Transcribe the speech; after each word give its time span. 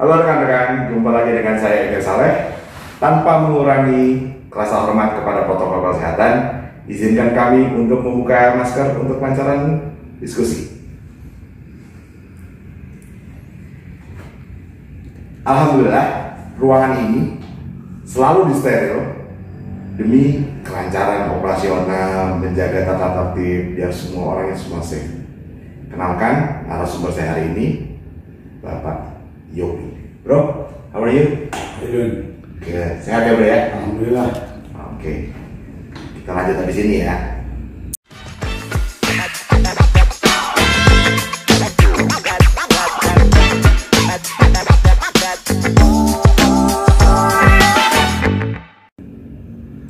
Halo 0.00 0.16
rekan-rekan, 0.16 0.88
jumpa 0.88 1.12
lagi 1.12 1.28
dengan 1.36 1.60
saya 1.60 1.92
Emil 1.92 2.00
Saleh. 2.00 2.56
Tanpa 2.96 3.44
mengurangi 3.44 4.32
rasa 4.48 4.88
hormat 4.88 5.12
kepada 5.20 5.44
protokol 5.44 5.92
kesehatan, 5.92 6.32
izinkan 6.88 7.36
kami 7.36 7.68
untuk 7.76 8.00
membuka 8.00 8.56
masker 8.56 8.96
untuk 8.96 9.20
pancaran 9.20 9.92
diskusi. 10.16 10.72
Alhamdulillah, 15.44 16.32
ruangan 16.56 16.96
ini 17.04 17.36
selalu 18.08 18.56
disteril 18.56 19.04
demi 20.00 20.48
kelancaran 20.64 21.36
operasional, 21.36 22.40
menjaga 22.40 22.88
tata 22.88 23.36
tertib 23.36 23.76
biar 23.76 23.92
semua 23.92 24.32
orangnya 24.32 24.56
semua 24.56 24.80
safe. 24.80 25.12
Kenalkan 25.92 26.64
narasumber 26.64 27.12
saya 27.12 27.36
hari 27.36 27.52
ini, 27.52 27.66
Bapak 28.64 29.12
Yopi. 29.52 29.89
Bro, 30.30 30.70
how 30.94 31.02
are 31.02 31.10
you? 31.10 31.50
How 31.50 31.82
you 31.82 31.90
doing? 31.90 32.14
Good. 32.62 33.02
Sehat 33.02 33.26
ya 33.26 33.34
bro 33.34 33.42
ya? 33.50 33.74
Alhamdulillah. 33.74 34.30
Oke. 34.94 35.34
Kita 35.90 36.30
lanjut 36.30 36.54
habis 36.54 36.78
ini 36.78 37.02
ya. 37.02 37.18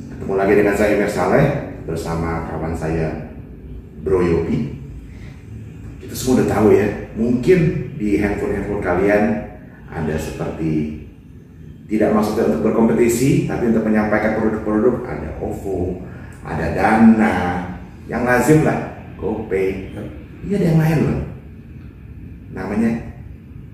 Ketemu 0.09 0.33
lagi 0.33 0.53
dengan 0.57 0.73
saya 0.73 0.89
Emir 0.97 1.11
Saleh 1.13 1.45
bersama 1.85 2.49
kawan 2.49 2.73
saya 2.73 3.29
Bro 4.01 4.25
Yopi. 4.25 4.73
Kita 6.01 6.17
semua 6.17 6.41
udah 6.41 6.47
tahu 6.49 6.73
ya, 6.73 6.89
mungkin 7.13 7.93
di 8.01 8.17
handphone-handphone 8.17 8.81
kalian 8.81 9.50
ada 9.91 10.15
seperti 10.15 11.03
tidak 11.91 12.15
maksudnya 12.15 12.47
untuk 12.55 12.71
berkompetisi, 12.71 13.51
tapi 13.51 13.67
untuk 13.67 13.83
menyampaikan 13.83 14.39
produk-produk 14.39 15.03
ada 15.03 15.35
OVO, 15.43 15.99
ada 16.47 16.71
Dana, 16.71 17.35
yang 18.07 18.23
lazim 18.23 18.63
lah, 18.63 18.95
GoPay. 19.19 19.91
Ini 20.47 20.53
ada 20.55 20.65
yang 20.71 20.79
lain 20.79 20.99
loh, 21.03 21.19
namanya 22.55 22.91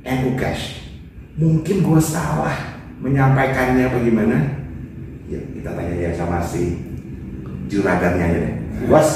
NU 0.01 0.33
Cash. 0.33 0.89
Mungkin 1.37 1.85
gue 1.85 2.01
salah 2.01 2.81
menyampaikannya 2.97 3.85
apa 3.85 3.97
gimana? 4.01 4.37
Ya 5.29 5.37
kita 5.53 5.77
tanya 5.77 5.93
ya 5.93 6.09
sama 6.17 6.41
si 6.41 6.81
juragannya 7.69 8.23
aja 8.25 8.39
deh. 8.41 8.55
Bos, 8.89 9.09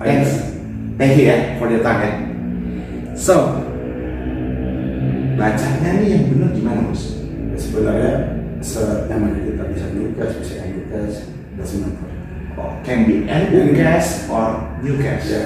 thanks, 0.00 0.56
thank 0.96 1.20
you 1.20 1.28
ya 1.28 1.60
for 1.60 1.68
your 1.68 1.84
time 1.84 2.00
ya. 2.00 2.12
So, 3.12 3.60
bacanya 5.34 5.90
nih 6.00 6.08
yang 6.14 6.24
benar 6.30 6.50
gimana 6.54 6.80
bos? 6.88 7.02
Ya, 7.52 7.56
sebenarnya 7.58 8.12
senyamannya 8.64 9.40
kita 9.52 9.64
bisa 9.70 9.86
nyukas, 9.94 10.30
bisa 10.40 10.54
nyukas, 10.66 11.12
doesn't 11.58 11.80
matter. 11.82 12.10
Oh, 12.54 12.70
can 12.86 13.06
be 13.06 13.26
Cash 13.74 14.30
or 14.30 14.62
New 14.78 14.94
Cash. 15.02 15.26
Ya, 15.30 15.42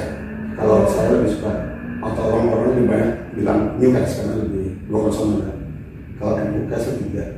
kalau 0.57 0.85
saya 0.89 1.17
lebih 1.17 1.41
suka 1.41 1.53
atau 1.99 2.23
orang-orang 2.31 2.69
lebih 2.77 2.85
banyak 2.87 3.13
bilang 3.35 3.61
nyukas 3.81 4.09
karena 4.21 4.35
lebih 4.45 4.67
konsonan 4.87 5.41
kan. 5.49 5.59
Kalau 6.21 6.33
nyukas 6.37 6.83
itu 6.85 7.03
tidak. 7.11 7.29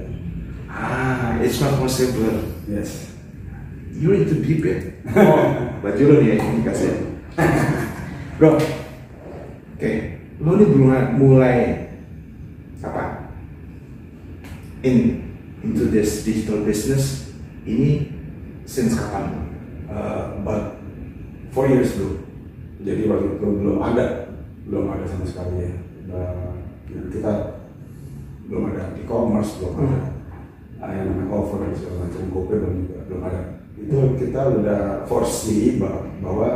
Ah, 0.71 1.39
it's 1.43 1.59
more 1.59 1.91
simpler. 1.91 2.35
Yes. 2.67 3.11
You're 3.91 4.15
into 4.15 4.39
deep 4.41 4.63
ya? 4.63 4.79
Oh, 5.19 5.43
baju 5.83 6.03
lo 6.07 6.15
nih 6.23 6.39
ya, 6.39 6.63
kasih. 6.63 7.11
Bro, 8.39 8.57
oke, 9.77 9.93
lo 10.39 10.51
nih 10.55 10.67
belum 10.71 10.91
mulai? 11.19 11.90
In 14.81 15.29
into 15.61 15.93
this 15.93 16.25
digital 16.25 16.65
business 16.65 17.29
ini 17.69 18.09
since 18.65 18.97
kapan? 18.97 19.45
Uh, 19.91 20.41
but 20.41 20.81
four 21.53 21.69
years 21.69 21.93
dulu. 21.99 22.25
Jadi 22.81 23.05
waktu 23.05 23.37
itu 23.37 23.47
belum 23.61 23.79
ada, 23.85 24.33
belum 24.65 24.89
ada 24.89 25.05
sama 25.05 25.29
sekali 25.29 25.69
ya. 25.69 25.73
Dan 26.09 26.37
ya, 26.89 27.01
kita 27.13 27.33
belum 28.49 28.73
ada 28.73 28.97
e-commerce, 28.97 29.61
belum 29.61 29.75
ada 29.85 29.99
uh, 30.81 30.91
yang 30.97 31.07
namanya 31.13 31.29
offer 31.29 31.59
dan 31.61 31.73
segala 31.77 31.97
macam 32.09 32.23
GoPay 32.33 32.57
belum 32.57 32.75
juga 32.89 32.99
belum 33.05 33.21
ada. 33.29 33.41
Itu 33.77 33.99
kita 34.17 34.41
udah 34.65 34.81
foresee 35.05 35.77
bah- 35.77 36.09
bahwa 36.25 36.49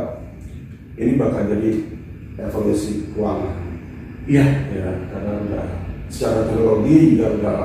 ini 0.97 1.13
bakal 1.13 1.45
jadi 1.45 1.71
evolusi 2.41 3.13
keuangan. 3.13 3.53
Iya. 4.25 4.45
Ya, 4.73 4.89
karena 5.13 5.31
udah 5.45 5.65
secara 6.09 6.49
teknologi 6.49 7.13
juga 7.13 7.27
udah 7.37 7.57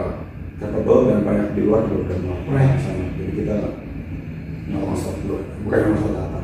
capable 0.60 1.08
dan 1.08 1.18
banyak 1.24 1.48
di 1.56 1.60
luar 1.64 1.88
juga 1.88 2.12
udah 2.12 2.18
melakukan 2.20 2.52
Right. 2.52 2.78
sama. 2.84 3.04
Jadi 3.16 3.32
kita 3.32 3.56
nggak 4.70 4.82
mau 4.84 4.94
stop 4.94 5.16
dulu, 5.24 5.36
bukan 5.66 5.78
nggak 5.80 5.90
mau 5.90 5.98
stop 5.98 6.12
data. 6.14 6.40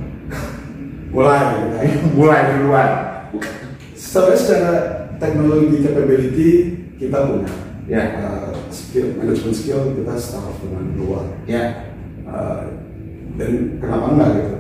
Mulai 1.15 1.41
mulai 2.13 2.41
duluan. 2.57 2.91
Sebenarnya 3.97 4.37
secara 4.37 4.73
teknologi 5.17 5.77
capability 5.85 6.51
kita 6.99 7.17
punya. 7.25 7.53
Ya. 7.87 8.03
Uh, 8.19 8.53
skill, 8.69 9.15
management 9.15 9.57
skill 9.57 9.95
kita 9.95 10.13
staff 10.19 10.59
dengan 10.61 10.93
luar. 10.99 11.25
Ya. 11.47 11.95
Uh, 12.27 12.83
dan 13.39 13.79
kenapa 13.79 14.07
enggak 14.13 14.31
gitu? 14.41 14.57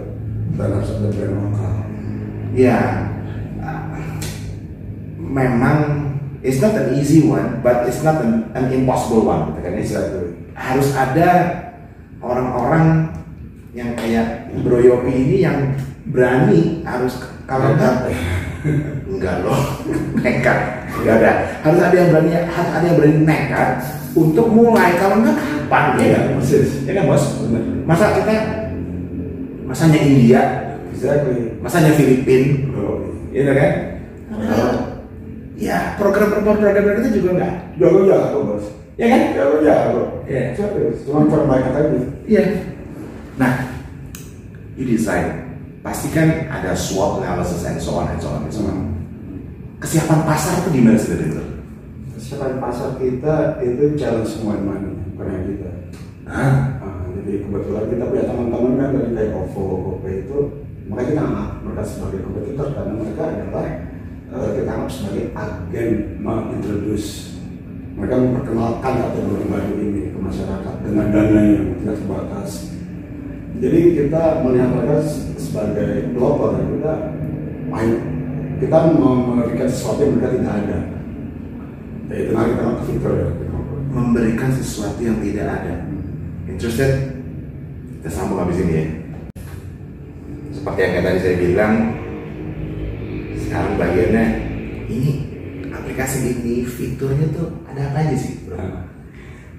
Dan 0.56 0.68
harus 0.72 0.90
ada 0.94 1.08
brand 1.12 1.34
lokal. 1.36 1.74
Ya, 2.56 2.78
ah, 3.60 3.84
memang 5.20 6.05
it's 6.46 6.62
not 6.62 6.72
an 6.72 6.94
easy 6.94 7.26
one, 7.26 7.58
but 7.60 7.90
it's 7.90 8.00
not 8.00 8.22
an, 8.22 8.46
an 8.54 8.70
impossible 8.70 9.26
one. 9.26 9.50
Gitu 9.50 9.60
kan? 9.60 9.72
It's 9.74 9.90
Exactly. 9.90 10.30
harus 10.54 10.88
ada 10.94 11.28
orang-orang 12.22 13.12
yang 13.76 13.92
kayak 13.92 14.48
Bro 14.64 14.80
Yopi 14.80 15.12
ini 15.12 15.36
yang 15.44 15.76
berani 16.08 16.80
harus 16.80 17.18
kalau 17.44 17.76
enggak 17.76 18.08
enggak 19.12 19.44
loh 19.44 19.58
nekat 20.16 20.58
enggak 20.96 21.14
ada 21.20 21.32
harus 21.60 21.80
ada 21.82 21.92
yang 21.92 22.08
berani 22.08 22.30
harus 22.40 22.70
ada 22.72 22.84
yang 22.88 22.96
berani 22.96 23.16
nekat 23.20 23.70
untuk 24.16 24.48
mulai 24.48 24.96
kalau 24.96 25.20
enggak 25.20 25.36
kapan 25.36 25.84
ya 25.92 26.00
Iya, 26.00 26.16
kan? 26.16 26.24
persis. 26.40 26.70
ya 26.88 26.92
kan 26.96 27.04
bos 27.04 27.24
masa 27.84 28.04
kita 28.16 28.34
masanya 29.68 29.98
India 30.00 30.40
Exactly. 30.88 31.60
masanya 31.60 31.92
Filipina 31.92 32.64
Oh, 32.72 33.04
Gitu 33.28 33.52
kan? 33.52 33.72
Ya 35.56 35.96
program-program 35.96 37.00
kita 37.00 37.10
juga 37.10 37.30
enggak. 37.40 37.54
jago-jago 37.80 38.38
bos. 38.44 38.66
Ya 38.96 39.06
kan? 39.12 39.20
Jago-jago. 39.36 40.02
Iya. 40.24 40.56
Serius. 40.56 41.04
Cuma 41.04 41.28
perbaikan 41.28 41.72
aja. 41.76 42.00
Iya. 42.24 42.44
Nah, 43.36 43.52
you 44.76 44.88
design. 44.88 45.56
Pastikan 45.84 46.50
ada 46.50 46.74
SWOT 46.74 47.22
analysis 47.22 47.62
and 47.62 47.78
so 47.78 48.00
on 48.00 48.10
and 48.10 48.18
so 48.18 48.28
on 48.32 48.42
and 48.42 48.52
so 48.52 48.64
on. 48.66 48.96
Kesiapan 49.78 50.24
pasar 50.24 50.64
itu 50.64 50.80
gimana 50.80 50.98
sih 50.98 51.14
dari 51.14 51.30
itu? 51.30 51.44
Kesiapan 52.16 52.58
pasar 52.58 52.96
kita 52.98 53.60
itu 53.62 53.94
challenge 53.94 54.34
semua 54.34 54.58
mana, 54.58 54.90
bukan 55.14 55.26
hanya 55.30 55.42
kita. 55.46 55.70
Hah? 56.26 56.80
Nah, 56.82 57.06
jadi 57.14 57.44
kebetulan 57.44 57.84
kita 57.86 58.04
punya 58.10 58.24
teman-teman 58.26 58.72
kan 58.80 58.88
dari 58.98 59.10
kayak 59.14 59.36
OVO, 59.36 59.62
GoPay 59.78 60.14
itu 60.26 60.38
mereka 60.90 61.06
kita 61.12 61.22
anggap 61.22 61.50
mereka 61.62 61.82
sebagai 61.86 62.18
kompetitor 62.24 62.66
karena 62.74 62.92
mereka 62.98 63.22
adalah 63.30 63.66
eh, 64.32 64.48
kita 64.59 64.70
anggap 64.70 64.91
sebagai 64.91 65.25
agen 65.34 65.91
mengintroduce 66.22 67.37
mereka 67.97 68.20
memperkenalkan 68.20 68.92
kategori 69.09 69.44
baru 69.48 69.72
ini 69.81 70.00
ke 70.12 70.19
masyarakat 70.20 70.75
dengan 70.84 71.06
dana 71.09 71.41
yang 71.41 71.66
tidak 71.81 71.97
terbatas. 71.97 72.50
Jadi 73.56 73.81
kita 73.97 74.22
melihat 74.44 74.69
mereka 74.69 74.97
sebagai 75.41 76.12
pelopor 76.12 76.60
kita 76.60 76.92
main 77.72 77.91
kita 78.60 78.76
memberikan 78.92 79.69
sesuatu 79.69 80.00
yang 80.04 80.12
mereka 80.20 80.28
tidak 80.36 80.54
ada. 80.60 80.78
Ya, 82.06 82.16
itu 82.22 82.31
nanti 82.36 82.53
kita 82.53 82.84
fitur 82.84 83.12
ya. 83.16 83.28
Memberikan 83.97 84.50
sesuatu 84.53 85.00
yang 85.00 85.18
tidak 85.24 85.47
ada. 85.48 85.74
Interested? 86.47 86.92
Kita 88.00 88.09
sambung 88.12 88.45
habis 88.45 88.60
ini 88.60 88.72
ya. 88.77 88.86
Seperti 90.53 90.78
yang 90.84 91.04
tadi 91.04 91.18
saya 91.21 91.36
bilang, 91.41 91.74
sekarang 93.56 93.80
bagiannya 93.80 94.24
ini 94.92 95.12
aplikasi 95.72 96.28
ini 96.28 96.68
fiturnya 96.68 97.24
tuh 97.32 97.48
ada 97.72 97.88
apa 97.88 98.04
aja 98.04 98.16
sih, 98.20 98.36
bro? 98.44 98.60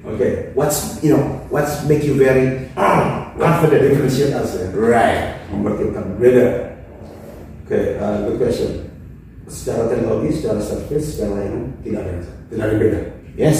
Oke, 0.05 0.53
What's 0.53 1.01
you 1.01 1.17
know, 1.17 1.41
what's 1.49 1.81
make 1.89 2.05
you 2.05 2.13
very 2.13 2.69
ah, 2.77 3.25
confident 3.41 3.89
differentiate 3.89 4.37
us 4.37 4.53
ya, 4.53 4.69
Right. 4.77 5.33
membuat 5.49 5.81
kita 5.81 6.01
beda. 6.21 6.47
Oke, 7.65 7.97
uh, 7.97 8.29
good 8.29 8.37
question. 8.37 8.85
Secara 9.49 9.89
teknologi, 9.89 10.29
secara 10.45 10.61
service, 10.61 11.17
secara 11.17 11.41
layanan 11.41 11.65
tidak 11.81 11.99
ada 12.05 12.09
yang 12.13 12.21
tidak 12.21 12.61
ada 12.61 12.69
yang 12.69 12.81
beda. 12.85 12.99
Yes. 13.33 13.59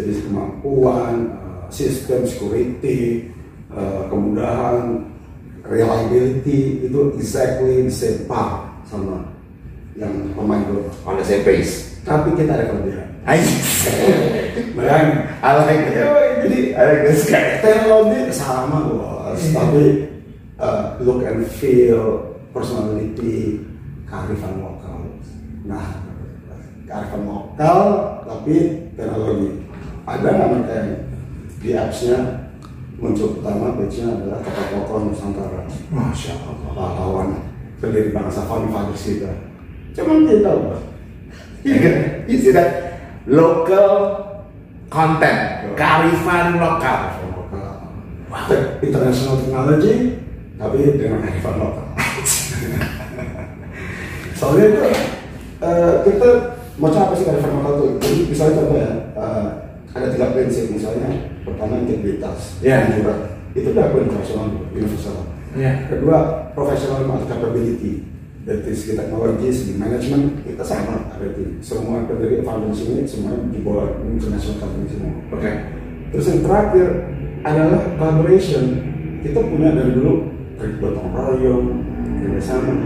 Jadi 0.00 0.12
kemampuan, 0.24 1.14
uh, 1.28 1.68
sistem, 1.68 2.24
security, 2.24 3.28
uh, 3.68 4.08
kemudahan, 4.08 5.12
reliability 5.68 6.88
itu 6.88 7.00
exactly 7.20 7.84
the 7.84 7.92
same 7.92 8.24
par 8.24 8.64
sama 8.88 9.33
yang 9.94 10.34
pemain 10.34 10.62
global. 10.66 10.92
On 11.06 11.14
the 11.18 11.24
same 11.24 11.46
pace. 11.46 11.94
tapi 12.04 12.36
kita 12.36 12.52
ada 12.52 12.68
kelebihan. 12.68 13.08
Bayangin, 14.76 15.16
I 15.40 15.50
like 15.56 15.84
it. 15.88 15.96
Jadi 16.44 16.58
I 16.76 16.82
like 16.84 17.02
this 17.08 17.24
guy. 17.32 17.56
teknologi 17.64 18.28
sama 18.28 18.84
bos, 18.92 19.40
tapi 19.56 20.12
uh, 20.60 21.00
look 21.00 21.24
and 21.24 21.48
feel, 21.48 22.36
personality, 22.52 23.64
kearifan 24.04 24.60
lokal. 24.60 25.08
Nah, 25.64 26.04
kearifan 26.84 27.24
lokal 27.24 27.80
tapi 28.28 28.84
teknologi. 28.92 29.64
Ada 30.04 30.28
nggak 30.28 30.48
mereka 30.52 30.72
yang 30.76 30.90
di 31.64 31.70
apps-nya 31.72 32.18
muncul 33.00 33.40
pertama 33.40 33.72
page-nya 33.80 34.20
adalah 34.20 34.44
tokoh-tokoh 34.44 35.08
Nusantara, 35.08 35.64
Masya 35.88 36.36
Allah. 36.44 36.76
pahlawan, 36.76 37.28
pendiri 37.80 38.12
bangsa 38.12 38.44
founding 38.44 38.68
fathers 38.68 39.00
kita. 39.00 39.53
Cuman 39.94 40.26
kita 40.26 40.50
bos. 40.58 40.80
You 41.64 42.36
see 42.42 42.52
that? 42.52 42.98
Local 43.24 44.20
content, 44.92 45.72
kearifan 45.78 46.60
lokal. 46.60 47.00
Wow. 48.28 48.50
International 48.82 49.38
technology, 49.40 50.18
tapi 50.60 50.98
dengan 50.98 51.24
kearifan 51.24 51.54
lokal. 51.56 51.86
Soalnya 54.38 54.64
itu 54.66 54.80
eh, 55.62 55.92
kita 56.04 56.28
mau 56.76 56.90
apa 56.92 57.14
sih 57.16 57.24
kearifan 57.24 57.52
lokal 57.62 57.72
itu? 57.78 57.86
Jadi 58.02 58.16
misalnya 58.28 58.54
contoh 58.60 58.76
ya, 58.76 58.90
eh, 59.16 59.46
ada 59.94 60.06
tiga 60.12 60.26
prinsip 60.36 60.64
misalnya. 60.68 61.08
Pertama 61.44 61.80
integritas, 61.80 62.60
Ya. 62.60 62.88
kejujuran. 62.88 63.20
Itu 63.54 63.68
udah 63.72 63.84
aku 63.88 63.96
internasional, 64.04 64.46
universal. 64.74 65.16
Ya. 65.54 65.86
Kedua 65.86 66.50
professional 66.52 67.06
capability. 67.30 68.13
Dari 68.44 68.76
segi 68.76 68.92
teknologi, 68.92 69.48
segi 69.48 69.72
manajemen 69.80 70.36
kita 70.44 70.60
sama 70.60 71.16
di 71.16 71.64
semua 71.64 72.04
pendiri 72.04 72.44
founders 72.44 72.84
ini 72.84 73.08
semua 73.08 73.40
di 73.48 73.56
bawah 73.64 73.88
international 74.04 74.60
company 74.60 74.84
semua. 74.92 75.12
Oke. 75.32 75.52
Terus 76.12 76.26
yang 76.28 76.40
terakhir 76.44 76.88
adalah 77.40 77.80
collaboration. 77.96 78.64
Kita 79.24 79.40
punya 79.40 79.72
dari 79.72 79.96
dulu 79.96 80.28
bergotong 80.60 81.08
royong, 81.16 81.64
kerjasama. 82.20 82.76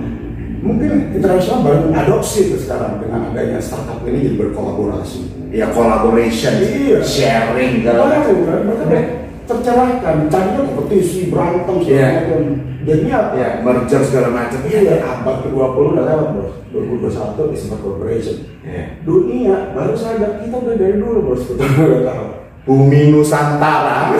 Mungkin 0.62 1.18
internasional 1.18 1.66
baru 1.66 1.90
adopsi 1.90 2.54
itu 2.54 2.62
sekarang 2.62 3.02
dengan 3.02 3.34
adanya 3.34 3.58
startup 3.58 3.98
ini 4.06 4.30
jadi 4.30 4.36
berkolaborasi. 4.38 5.50
Ya 5.50 5.66
collaboration, 5.74 6.54
Iya. 6.62 7.02
sharing 7.02 7.82
kalau 7.82 8.06
Baru 8.06 8.46
kan, 8.46 8.60
mereka 8.62 9.17
tercerahkan. 9.48 10.16
Tadinya 10.28 10.62
kompetisi, 10.68 11.32
berantem, 11.32 11.76
segala 11.80 11.96
Iya. 11.98 12.10
macam. 12.14 12.40
Jadi 12.88 13.06
apa? 13.12 13.32
ya 13.36 13.48
merger 13.60 14.00
segala 14.00 14.28
macam. 14.32 14.60
Iya, 14.64 14.96
abad 15.02 15.36
ke-20 15.42 15.84
udah 15.92 16.04
lewat 16.04 16.28
bos. 16.36 16.52
2021 16.68 17.52
is 17.52 17.62
about 17.66 17.80
collaboration. 17.80 18.36
Ya. 18.60 18.84
Dunia 19.02 19.72
baru 19.72 19.92
sadar 19.92 20.40
kita 20.40 20.56
udah 20.56 20.76
dari 20.76 20.96
dulu 20.96 21.18
bos. 21.26 21.42
Kita 21.44 21.64
udah 21.64 22.02
tahu. 22.04 22.26
Bumi 22.64 23.12
Nusantara. 23.12 24.12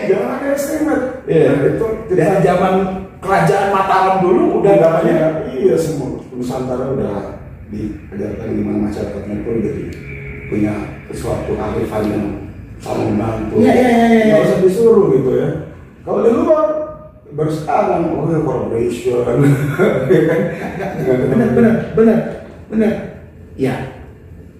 Jangan 0.00 0.30
ada 0.36 0.48
estimate. 0.50 1.04
Iya. 1.24 1.50
Dan 1.54 1.76
itu 1.76 1.86
Dari 2.10 2.38
zaman 2.42 2.74
kerajaan 3.20 3.68
Mataram 3.70 4.16
dulu 4.20 4.42
udah 4.58 4.74
namanya. 4.74 5.12
namanya 5.12 5.28
iya 5.52 5.74
semua 5.76 6.18
Nusantara 6.32 6.90
udah 6.90 7.38
diajarkan 7.68 8.48
di 8.50 8.62
mana 8.64 8.88
masyarakatnya 8.88 9.36
pun 9.46 9.62
jadi 9.62 9.84
punya 10.50 10.74
sesuatu 11.06 11.54
kearifan 11.54 12.04
yang 12.10 12.26
saling 12.80 13.14
membantu. 13.14 13.54
Iya, 13.60 13.72
iya, 13.72 13.88
iya, 13.88 14.06
iya. 14.08 14.24
Nggak 14.32 14.44
usah 14.48 14.58
disuruh 14.64 15.06
gitu 15.12 15.30
ya. 15.36 15.48
Kalau 16.04 16.20
di 16.24 16.30
luar 16.32 16.68
baru 17.30 17.52
sekarang 17.54 18.10
oh 18.18 18.26
ya 18.26 18.42
collaboration 18.42 19.22
ya 20.10 20.20
kan 20.26 20.40
Benar, 21.30 21.48
benar, 21.54 21.74
benar, 21.94 22.18
benar. 22.66 22.92
Ya, 23.54 23.74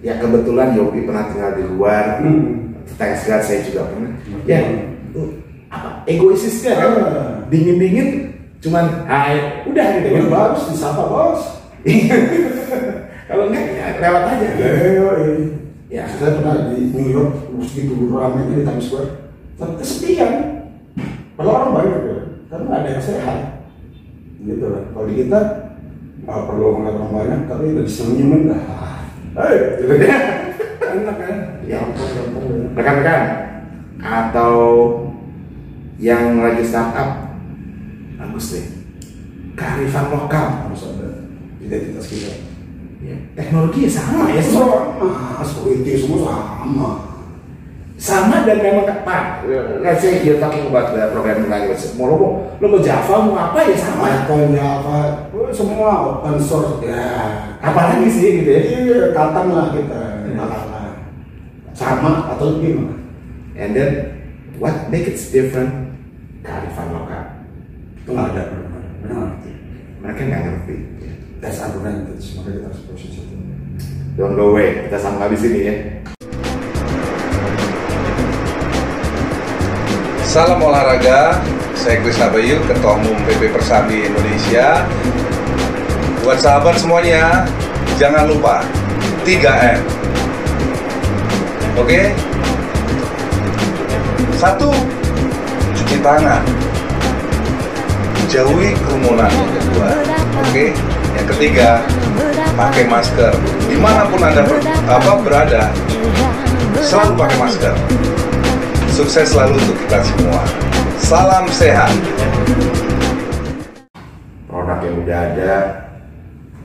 ya 0.05 0.13
kebetulan 0.21 0.77
Yopi 0.77 1.03
pernah 1.03 1.27
tinggal 1.33 1.51
di 1.57 1.63
luar. 1.65 2.21
Hmm. 2.21 2.77
Thanks 2.95 3.25
God 3.25 3.41
saya 3.41 3.65
juga 3.65 3.89
pernah. 3.89 4.13
Ya, 4.45 4.61
uh, 5.17 5.29
apa 5.73 6.05
egoisisnya 6.05 6.77
kan? 6.77 6.91
Ah. 7.01 7.33
Dingin-dingin, 7.49 8.31
cuman 8.61 9.09
hai, 9.09 9.65
udah 9.65 9.85
gitu 9.99 10.07
yang 10.07 10.29
bagus 10.29 10.69
disapa 10.71 11.03
bos 11.09 11.41
Kalau 13.31 13.47
enggak 13.47 13.63
ya 13.73 13.87
lewat 13.97 14.23
aja. 14.27 14.47
Ayo, 14.59 15.07
Ya. 15.17 15.33
Saya 15.91 16.39
pernah 16.39 16.71
di 16.71 16.87
New 16.95 17.09
York 17.11 17.51
begitu 17.51 18.07
ramai 18.07 18.47
di 18.47 18.63
Times 18.63 18.87
Square 18.87 19.09
tapi 19.59 19.73
kesepian 19.77 20.33
padahal 21.35 21.55
orang 21.67 21.71
banyak 21.75 21.99
ya 22.07 22.17
karena 22.47 22.63
nggak 22.65 22.79
ada 22.79 22.89
yang 22.95 23.03
sehat 23.03 23.37
gitu 24.41 24.65
lah 24.71 24.83
kalau 24.95 25.05
di 25.05 25.15
kita 25.19 25.39
nggak 26.23 26.41
perlu 26.47 26.65
ngeliat 26.79 26.95
orang 26.95 27.13
banyak 27.13 27.39
tapi 27.51 27.63
udah 27.75 27.83
disenyumin 27.83 28.41
dah 28.49 28.61
Hei, 29.31 29.55
gitu 29.79 29.93
ya. 29.95 30.17
enak 30.91 31.15
kan 31.15 31.35
Ya. 31.63 31.79
gampang 31.87 32.11
gampang 32.19 32.43
ya. 32.51 32.67
Rekan-rekan 32.75 33.23
atau 34.01 34.55
yang 36.01 36.41
lagi 36.43 36.67
startup 36.67 37.31
bagus 38.19 38.45
deh. 38.51 38.65
Kearifan 39.55 40.11
lokal. 40.11 40.67
harus 40.67 40.83
ada 40.83 41.31
identitas 41.63 42.11
kita 42.11 42.50
Ya, 43.01 43.17
teknologi 43.33 43.89
ya 43.89 43.91
sama 43.97 44.29
ya. 44.29 44.41
Semua. 44.41 44.93
sama 45.01 45.41
security 45.41 45.97
semua 45.97 46.19
sama. 46.21 46.89
Sama 48.01 48.35
dan 48.49 48.57
memang 48.61 48.85
pak 49.05 49.45
let's 49.81 50.01
say 50.01 50.25
you're 50.25 50.41
talking 50.41 50.69
about 50.69 50.89
the 50.93 51.05
programming 51.13 51.49
language 51.49 51.81
mau 51.97 52.09
lo 52.09 52.15
mau 52.17 52.31
lo 52.57 52.65
mau 52.65 52.81
Java 52.81 53.15
mau 53.25 53.33
apa 53.37 53.65
ya 53.65 53.77
sama. 53.77 54.05
Python, 54.05 54.53
Java, 54.53 54.97
oh, 55.33 55.49
semua 55.49 55.89
open 56.13 56.37
source. 56.37 56.81
Ya. 56.85 57.05
Apalagi 57.61 58.09
sih 58.09 58.41
gitu 58.41 58.49
ya? 58.53 58.61
Iya, 58.61 58.99
lah 59.17 59.69
kita 59.73 60.01
sama 61.81 62.29
atau 62.37 62.57
lebih 62.57 62.77
malah. 62.77 62.99
and 63.57 63.73
then 63.73 63.91
what 64.61 64.89
make 64.93 65.09
it 65.09 65.17
different? 65.33 65.97
Kearifan 66.45 66.93
lokal. 66.93 67.25
Itu 68.01 68.09
nggak 68.13 68.27
ada 68.33 68.43
benar 68.49 68.83
benar. 69.01 69.29
mereka 70.01 70.21
nggak 70.25 70.41
ngerti 70.45 70.77
That's 71.41 71.57
advantage, 71.57 72.37
maka 72.37 72.53
kita 72.53 72.69
harus 72.69 72.81
proses 72.85 73.17
itu. 73.17 73.33
don't 74.13 74.37
go 74.37 74.53
away 74.53 74.85
kita 74.85 75.01
sama 75.01 75.25
di 75.25 75.37
sini 75.41 75.59
ya 75.65 75.75
Salam 80.31 80.63
olahraga, 80.63 81.43
saya 81.75 81.99
Chris 81.99 82.15
Abayil, 82.23 82.63
Ketua 82.63 82.95
Umum 82.95 83.19
PP 83.27 83.51
Persabi 83.51 84.07
Indonesia. 84.07 84.87
Buat 86.23 86.39
sahabat 86.39 86.79
semuanya, 86.79 87.43
jangan 87.99 88.31
lupa 88.31 88.63
3M. 89.27 89.83
Oke? 91.75 92.15
Satu, 94.39 94.71
cuci 95.75 95.99
tangan. 95.99 96.39
Jauhi 98.31 98.71
kerumunan 98.87 99.27
yang 99.27 99.51
kedua. 99.51 99.89
Oke? 100.47 100.71
Yang 101.21 101.37
ketiga, 101.37 101.85
pakai 102.57 102.89
masker. 102.89 103.29
Di 103.69 103.77
mana 103.77 104.09
pun 104.09 104.25
Anda 104.25 104.41
ber- 104.41 104.65
apa, 104.89 105.21
berada, 105.21 105.69
selalu 106.81 107.13
pakai 107.13 107.37
masker. 107.37 107.75
Sukses 108.89 109.29
selalu 109.29 109.61
untuk 109.61 109.77
kita 109.85 110.01
semua. 110.01 110.41
Salam 110.97 111.45
sehat. 111.53 111.93
produk 114.49 114.81
yang 114.81 114.97
udah 115.05 115.19
ada 115.29 115.53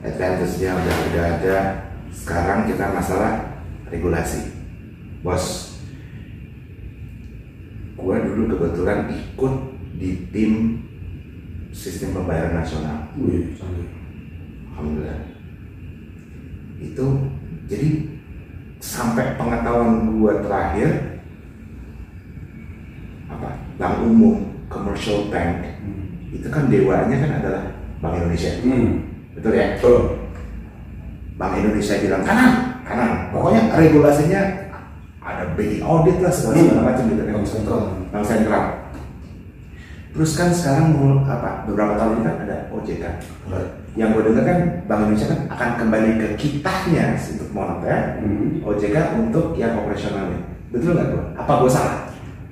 advantage-nya 0.03 0.73
udah 0.73 0.97
udah 1.13 1.25
ada 1.37 1.57
sekarang 2.11 2.67
kita 2.67 2.91
masalah 2.91 3.63
regulasi 3.93 4.51
bos 5.23 5.79
gua 7.95 8.19
dulu 8.27 8.59
kebetulan 8.59 9.07
ikut 9.07 9.55
di 10.03 10.11
tim 10.35 10.83
sistem 11.71 12.11
pembayaran 12.21 12.59
nasional 12.59 13.07
Wih. 13.23 13.55
Alhamdulillah. 14.77 15.21
Itu 16.77 17.07
jadi 17.67 17.89
sampai 18.85 19.41
pengetahuan 19.41 20.21
gua 20.21 20.45
terakhir 20.45 21.21
apa? 23.33 23.57
Bank 23.81 23.95
umum 24.05 24.53
commercial 24.69 25.33
bank. 25.33 25.65
Hmm. 25.81 26.05
itu 26.37 26.53
kan 26.53 26.69
dewanya 26.69 27.17
kan 27.17 27.31
adalah 27.41 27.63
Bank 28.05 28.21
Indonesia. 28.21 28.53
Hmm. 28.61 29.09
betul 29.33 29.53
ya? 29.57 29.81
Betul. 29.81 29.99
Bank 31.41 31.53
Indonesia 31.57 31.95
bilang 31.97 32.23
kanan 32.23 32.53
kanan. 32.85 33.33
Pokoknya 33.33 33.73
regulasinya 33.73 34.41
ada 35.25 35.45
BI 35.57 35.81
audit 35.83 36.21
lah 36.21 36.31
segala 36.31 36.61
segala 36.61 36.83
macam 36.93 37.05
gitu 37.09 37.23
kan. 37.25 37.35
Bank 37.41 37.49
sentral. 37.49 37.81
Bank 38.13 38.25
sentral. 38.29 38.65
Terus 40.17 40.33
kan 40.33 40.49
sekarang 40.53 40.97
apa? 41.29 41.65
Beberapa 41.69 41.97
tahun 41.97 42.21
ini 42.21 42.23
kan 42.25 42.37
ada 42.45 42.57
OJK 42.73 43.05
Right. 43.53 43.86
Yang 43.97 44.13
gue 44.13 44.23
dengar 44.23 44.45
kan 44.45 44.59
Bank 44.85 45.01
Indonesia 45.03 45.29
kan 45.33 45.41
akan 45.51 45.71
kembali 45.81 46.11
ke 46.17 46.29
kitanya 46.37 47.17
untuk 47.17 47.49
moneter 47.51 48.21
Hmm. 48.21 48.61
OJK 48.63 48.97
untuk 49.19 49.57
yang 49.57 49.73
operasionalnya 49.77 50.41
betul 50.69 50.93
nggak 50.93 51.09
gue 51.11 51.25
apa 51.35 51.53
gue 51.59 51.71
salah 51.71 51.99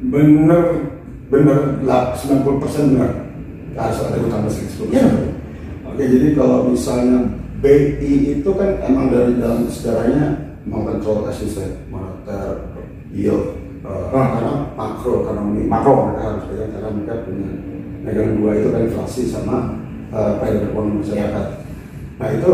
Bener, 0.05 0.91
bener 1.27 1.81
lah 1.83 2.13
90% 2.13 2.93
benar. 2.93 3.13
Harus 3.73 4.05
ada 4.05 4.21
utang 4.21 4.45
bersih 4.45 4.69
10%. 4.69 4.93
Iya. 4.93 5.07
Oke, 5.87 6.03
jadi 6.05 6.29
kalau 6.35 6.69
misalnya 6.69 7.25
BI 7.59 8.37
itu 8.37 8.51
kan 8.53 8.85
emang 8.85 9.09
dari 9.09 9.39
dalam 9.41 9.65
sejarahnya 9.65 10.35
mengontrol 10.63 11.25
asisten 11.25 11.89
moneter, 11.89 12.69
yield, 13.09 13.55
uh, 13.81 14.13
Hmm. 14.13 14.29
karena 14.37 14.55
makro 14.77 15.25
ekonomi 15.25 15.63
Makro. 15.67 16.11
mereka 16.11 16.23
harus 16.29 16.45
pegang 16.53 16.71
karena 16.71 16.89
mereka 16.93 17.15
punya 17.25 17.51
megang 18.05 18.31
dua 18.37 18.51
itu 18.55 18.69
kan 18.69 18.81
inflasi 18.85 19.23
sama 19.25 19.57
uh, 20.15 20.33
payment 20.39 20.71
ekonomi 20.71 21.03
masyarakat. 21.03 21.47
Nah 22.23 22.29
itu 22.31 22.53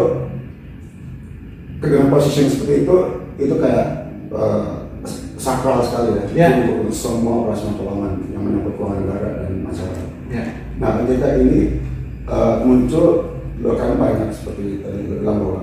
dengan 1.81 2.09
posisi 2.09 2.45
yang 2.45 2.51
seperti 2.53 2.75
itu 2.85 2.97
itu 3.37 3.55
kayak 3.61 3.87
uh, 4.33 4.89
sakral 5.37 5.85
sekali 5.85 6.17
ya. 6.33 6.49
Itu 6.65 6.85
untuk 6.89 6.97
semua 6.97 7.45
operasional 7.45 7.77
keuangan 7.77 8.13
yang 8.33 8.43
menyangkut 8.45 8.75
keuangan 8.77 8.99
negara 9.05 9.29
dan 9.45 9.53
masyarakat. 9.65 10.09
Ya. 10.33 10.45
Nah 10.81 10.91
ketika 11.05 11.29
ini 11.37 11.61
uh, 12.25 12.65
muncul 12.65 13.29
kan 13.61 13.93
banyak 14.01 14.33
seperti 14.33 14.81
tadi 14.81 15.05
gue 15.05 15.21
bilang 15.21 15.37
bahwa 15.45 15.61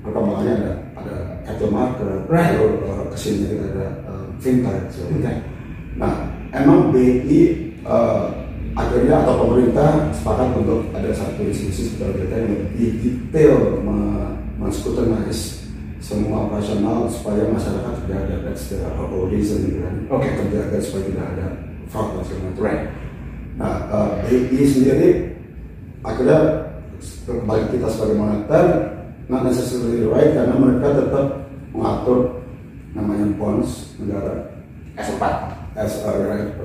perkembangannya 0.00 0.54
ada 0.56 0.72
ada 0.96 1.16
capital 1.44 1.70
market, 1.76 2.20
Right. 2.32 2.56
lalu 2.56 2.68
uh, 2.88 3.04
ke 3.12 3.16
sini 3.20 3.60
ada 3.60 3.86
uh, 4.08 4.24
fintech. 4.40 4.88
so. 4.88 5.04
Nah 6.00 6.32
emang 6.56 6.88
BI 6.88 7.72
uh, 7.84 8.32
akhirnya 8.74 9.22
atau 9.22 9.34
pemerintah 9.46 10.10
sepakat 10.10 10.48
untuk 10.58 10.90
ada 10.90 11.10
satu 11.14 11.40
institusi 11.46 11.94
seperti 11.94 12.26
kita 12.26 12.34
yang 12.42 12.50
lebih 12.50 12.90
detail 13.00 13.56
me- 13.86 14.34
men-scrutinize 14.58 15.64
semua 16.04 16.50
operasional 16.50 17.08
supaya 17.08 17.48
masyarakat 17.48 18.04
tidak 18.04 18.18
ada 18.28 18.36
whole 19.00 19.30
reason 19.32 19.64
gitu 19.64 19.80
kan 19.80 19.94
Oke. 20.12 20.28
terjaga 20.36 20.76
supaya 20.84 21.02
tidak 21.08 21.26
ada 21.32 21.46
fraud 21.88 22.08
dan 22.12 22.22
segala 22.28 22.42
macam. 22.50 22.60
Right. 22.60 22.84
Nah, 23.54 23.74
uh, 23.88 24.08
BI 24.26 24.64
sendiri 24.66 25.08
akhirnya 26.02 26.40
kembali 27.24 27.64
kita 27.72 27.86
sebagai 27.88 28.16
moneter 28.18 28.64
not 29.30 29.46
necessarily 29.46 30.04
right 30.04 30.34
karena 30.34 30.54
mereka 30.58 30.86
tetap 30.92 31.26
mengatur 31.72 32.42
namanya 32.92 33.26
bonds 33.38 33.94
negara 33.96 34.50
S4. 34.98 35.53
As 35.74 36.06
a 36.06 36.10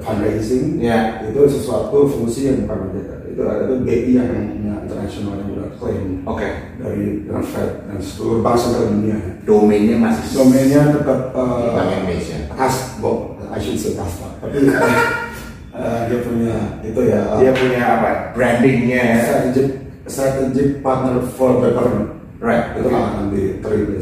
fundraising 0.05 0.77
Ya. 0.77 1.25
itu 1.25 1.41
sesuatu 1.49 2.05
fungsi 2.05 2.45
yang 2.49 2.57
bukan 2.69 2.93
itu 3.29 3.41
ada 3.45 3.65
itu 3.65 3.75
BI 3.81 4.11
yang 4.19 4.27
punya 4.29 4.73
internasional 4.85 5.33
yang 5.41 5.49
udah 5.55 5.67
klaim 5.79 6.21
Oke. 6.27 6.49
dari 6.77 7.23
Fed 7.25 7.69
dan 7.87 7.97
seluruh 8.03 8.43
bank 8.43 8.57
sentral 8.59 8.91
dunia 8.93 9.17
Domainnya 9.47 9.97
masih 9.97 10.25
domainnya 10.35 10.81
tetap 10.93 11.31
uh, 11.33 11.73
Bank 11.73 11.89
Indonesia. 12.03 12.37
khas 12.53 12.99
Bob 12.99 13.39
I 13.49 13.57
should 13.57 13.79
say 13.81 13.97
tapi 13.97 14.57
uh, 14.69 15.99
dia 16.05 16.19
punya 16.21 16.55
itu 16.85 17.01
ya 17.07 17.19
uh, 17.33 17.39
Dia 17.41 17.51
punya 17.55 17.81
apa? 17.81 18.09
Brandingnya. 18.37 19.01
ya. 19.01 19.17
strategic 19.25 19.67
strategic 20.05 20.67
partner 20.85 21.21
for 21.33 21.57
development 21.63 22.19
Right. 22.39 22.71
itu 22.77 22.87
nggak 22.87 23.03
akan 23.03 23.25
diterima 23.35 23.99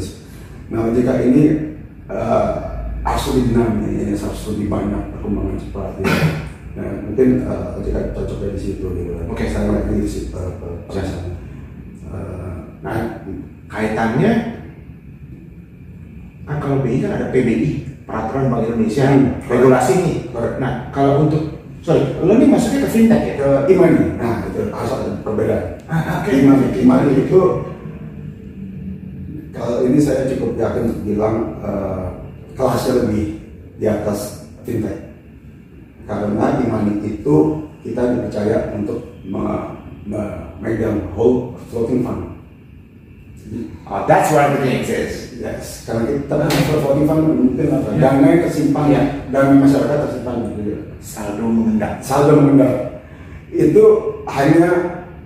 nah 0.68 0.84
jika 0.94 1.12
ini 1.24 1.42
uh, 2.12 2.67
harus 3.18 3.34
lebih 3.34 3.44
dinamis 3.50 4.18
harus 4.22 4.42
lebih 4.54 4.66
banyak 4.70 5.02
perkembangan 5.10 5.56
cepat 5.58 5.90
ya. 5.98 6.06
nah 6.78 6.88
mungkin 7.02 7.28
uh, 7.42 7.82
jika 7.82 8.14
cocoknya 8.14 8.54
di 8.54 8.60
situ 8.62 8.86
gitu. 8.94 9.10
Oke. 9.26 9.50
saya 9.50 9.66
lihat 9.74 9.90
di 9.90 10.06
situ 10.06 10.30
uh, 10.38 10.54
perasaannya. 10.86 11.34
Uh, 12.06 12.46
Nah, 12.78 13.26
kaitannya 13.66 14.32
kan 16.46 16.56
kalau 16.62 16.78
BI 16.78 17.02
kan 17.02 17.10
ada 17.18 17.34
PBI, 17.34 17.90
Peraturan 18.06 18.54
Bank 18.54 18.70
Indonesia, 18.70 19.02
Hmm. 19.10 19.42
regulasi 19.50 19.92
nih. 19.98 20.16
Nah, 20.62 20.86
kalau 20.94 21.26
untuk 21.26 21.58
sorry, 21.82 22.06
lo 22.22 22.38
nih 22.38 22.46
masuknya 22.46 22.86
ke 22.86 22.88
fintech 22.94 23.22
ya? 23.22 23.34
ke 23.34 23.48
imani 23.74 24.14
nah 24.14 24.46
itu 24.46 24.70
harus 24.70 24.92
ada 24.94 25.10
perbedaan 25.26 25.64
Ah, 25.90 26.22
imani 26.26 26.70
imani 26.74 27.10
itu 27.18 27.40
kalau 29.50 29.82
ini 29.82 29.98
saya 29.98 30.28
cukup 30.30 30.54
yakin 30.54 31.02
bilang 31.02 31.58
uh, 31.64 32.17
kelasnya 32.58 32.92
lebih 33.00 33.38
di 33.78 33.86
atas 33.86 34.42
fintech 34.66 34.98
karena 36.04 36.58
imani 36.58 36.98
itu 37.06 37.36
kita 37.80 38.02
dipercaya 38.10 38.74
untuk 38.74 38.98
me- 39.22 39.78
memegang 40.04 40.98
whole 41.14 41.54
floating 41.70 42.02
fund 42.02 42.34
Oh, 43.88 44.04
that's 44.04 44.28
where 44.28 44.44
everything 44.44 44.84
exists. 44.84 45.40
yes 45.40 45.88
karena 45.88 46.04
kita 46.04 46.34
kan 46.36 46.50
floating 46.68 47.08
fund 47.08 47.22
mungkin 47.24 47.72
apa 47.72 47.88
Ya. 47.96 48.12
dana 48.12 48.26
yang 48.28 48.40
tersimpan 48.44 48.84
Ya. 48.92 49.02
dan 49.32 49.56
masyarakat 49.56 49.96
tersimpan 50.04 50.34
gitu 50.52 50.60
ya 50.68 50.80
Saldo 51.00 51.44
mengendap. 51.48 51.92
saldo 52.04 52.32
mengendap 52.36 52.74
itu 53.48 53.84
hanya 54.28 54.68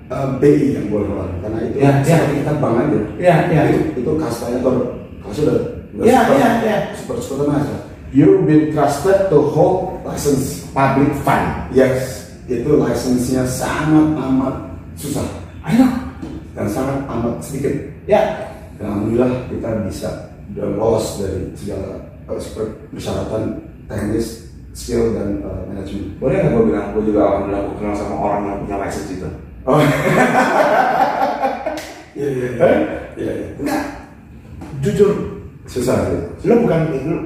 uh, 0.06 0.38
BI 0.38 0.78
yang 0.78 0.86
boleh 0.86 1.10
keluar 1.10 1.28
karena 1.42 1.58
itu 1.66 1.76
Ya, 1.82 1.90
ya. 1.98 2.06
seperti 2.06 2.34
kita 2.46 2.52
bank 2.62 2.74
aja 2.78 2.98
Ya, 3.18 3.36
ya. 3.50 3.60
itu, 3.74 3.80
itu 3.98 4.10
kastanya 4.14 4.58
atau 4.62 4.74
kasih 5.26 5.42
udah 5.92 6.02
udah 6.02 6.08
Ya, 6.08 6.20
super, 6.22 6.36
ya, 6.36 6.50
ya. 6.62 6.76
super 6.96 7.16
super 7.18 7.46
aja 7.50 7.76
You've 8.12 8.44
been 8.44 8.72
trusted 8.72 9.32
to 9.32 9.38
hold 9.52 10.04
license 10.04 10.68
public 10.70 11.12
fund. 11.20 11.72
yes 11.72 12.28
itu 12.44 12.68
license-nya 12.68 13.46
sangat 13.46 14.12
amat 14.12 14.56
susah 14.94 15.24
know. 15.64 15.88
dan 16.52 16.66
sangat 16.66 17.00
amat 17.06 17.40
sedikit 17.40 17.72
Ya. 18.04 18.52
dan 18.76 18.92
alhamdulillah 18.92 19.48
kita 19.48 19.68
bisa 19.86 20.10
lolos 20.52 21.16
dari 21.16 21.48
segala 21.54 22.04
super- 22.36 22.76
persyaratan 22.90 23.56
teknis 23.86 24.44
skill 24.72 25.12
dan 25.12 25.40
uh, 25.40 25.64
manajemen 25.64 26.12
Boleh 26.16 26.36
nggak 26.38 26.52
gue 26.52 26.64
bilang, 26.66 26.86
gue 26.92 27.02
juga 27.06 27.20
alhamdulillah 27.22 27.62
gue 27.64 27.76
kenal 27.78 27.94
sama 27.94 28.14
orang 28.18 28.40
yang 28.44 28.58
punya 28.60 28.76
license 28.78 29.08
itu. 29.08 29.28
oh 29.64 29.78
iya 32.12 32.28
iya 32.28 32.48
iya 32.52 32.60
Eh? 32.60 32.78
iya 33.16 33.32
iya 33.32 33.48
Enggak. 33.56 33.82
Jujur, 34.82 35.31
susah 35.66 35.96
sih 36.10 36.20
lo 36.48 36.54
bukan 36.66 36.80
lo, 37.06 37.18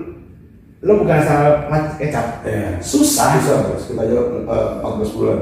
lo 0.85 0.93
bukan 1.03 1.17
asal 1.19 1.67
kecap. 1.97 2.45
Iya. 2.45 2.79
Susah. 2.85 3.41
Susah 3.41 3.57
bos, 3.67 3.83
kita 3.89 4.03
aja 4.07 4.17
uh, 4.47 5.03
14 5.03 5.17
bulan 5.17 5.39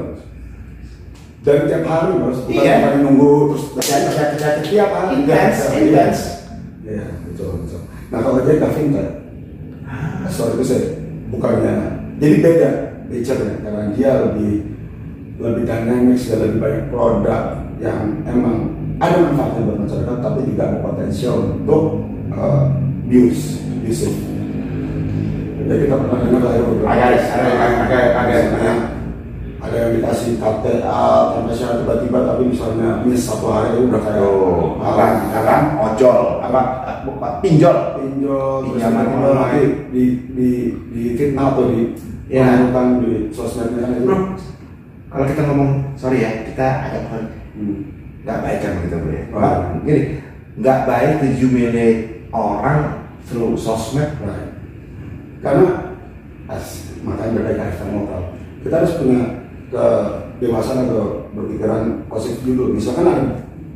Dan 1.45 1.69
tiap 1.69 1.83
hari 1.85 2.17
bos, 2.17 2.39
bukan 2.47 2.55
Iya. 2.57 2.63
tiap 2.65 2.83
hari 2.89 2.97
nunggu 3.05 3.31
terus 3.53 3.63
Iya, 3.85 3.97
iya, 4.01 4.25
iya. 4.33 4.51
tiap 4.65 4.89
hari 4.95 5.11
Intens, 5.21 5.57
intens. 5.77 6.19
Iya, 6.81 7.05
betul, 7.29 7.49
betul 7.61 7.81
Nah 8.09 8.19
kalau 8.23 8.41
dia 8.41 8.53
nggak 8.57 8.73
fintech 8.73 9.09
Soal 10.33 10.57
itu 10.57 10.63
saya 10.65 10.81
bukannya 11.29 11.73
Jadi 12.17 12.35
beda 12.41 12.69
nature-nya 13.11 13.55
Karena 13.61 13.83
dia 13.93 14.11
lebih 14.25 14.53
lebih 15.35 15.67
dinamis 15.67 16.31
dan 16.31 16.37
lebih 16.47 16.59
banyak 16.63 16.85
produk 16.87 17.43
yang 17.83 18.23
emang 18.23 18.71
ada 19.03 19.19
manfaatnya 19.19 19.67
buat 19.67 19.79
masyarakat 19.83 20.17
tapi 20.23 20.39
juga 20.47 20.63
ada 20.63 20.77
potensial 20.79 21.35
untuk 21.59 21.83
uh, 22.33 22.73
use 23.05 23.61
usage. 23.85 24.17
Jadi 25.65 25.89
kita 25.89 25.95
pernah 25.97 26.19
dengar 26.21 26.41
lah 26.45 26.51
ya 26.53 26.61
beberapa 26.61 26.89
Ada, 26.93 27.05
ada, 27.09 27.49
ada, 27.57 27.99
ada, 28.21 28.35
ada. 28.53 28.73
ada 29.65 29.75
yang 29.81 29.91
dikasih 29.97 30.37
KTA 30.37 31.05
tanpa 31.33 31.51
syarat 31.57 31.81
tiba-tiba 31.81 32.19
tapi 32.21 32.53
misalnya 32.53 33.01
miss 33.01 33.25
satu 33.25 33.49
hari 33.49 33.81
udah 33.81 33.97
kayak 33.97 34.21
Tuh, 34.21 34.77
apa, 34.77 35.05
ojol, 35.89 36.19
apa, 36.37 36.61
pinjol. 37.41 37.77
pinjol 37.97 38.61
Pinjaman 38.69 39.05
nanti 39.09 39.89
di 39.89 40.03
di 40.37 40.49
di 40.93 41.01
fitnah 41.17 41.53
atau 41.53 41.73
di 41.73 41.97
Ya. 42.25 42.41
mengumpulkan 42.41 43.05
di 43.05 43.11
sosmednya 43.29 43.85
kan 43.85 44.01
itu 44.01 44.15
kalau 45.13 45.25
kita 45.29 45.41
ngomong, 45.45 45.71
sorry 45.93 46.25
ya, 46.25 46.41
kita 46.41 46.67
agak 46.89 47.05
Hmm. 47.55 47.87
nggak 48.25 48.41
baik 48.43 48.59
kan 48.65 48.71
gitu 48.83 48.95
bro 48.99 49.13
ya. 49.15 49.23
Oh. 49.31 49.39
Pak, 49.39 49.55
gini, 49.87 50.01
nggak 50.59 50.79
baik 50.89 51.11
to 51.23 51.25
humiliate 51.39 52.14
orang 52.35 52.79
through 53.23 53.55
sosmed. 53.55 54.11
Right. 54.19 54.51
Karena 55.39 55.95
as, 56.51 56.91
makanya 57.01 57.41
berkaitan 57.41 57.89
moral. 57.95 58.35
Kita 58.61 58.81
harus 58.81 58.93
punya 58.97 59.21
kedewasaan 59.69 60.89
atau 60.89 61.29
berpikiran 61.33 62.05
positif 62.09 62.41
dulu. 62.43 62.75
Misalkan 62.75 63.07
ada 63.07 63.23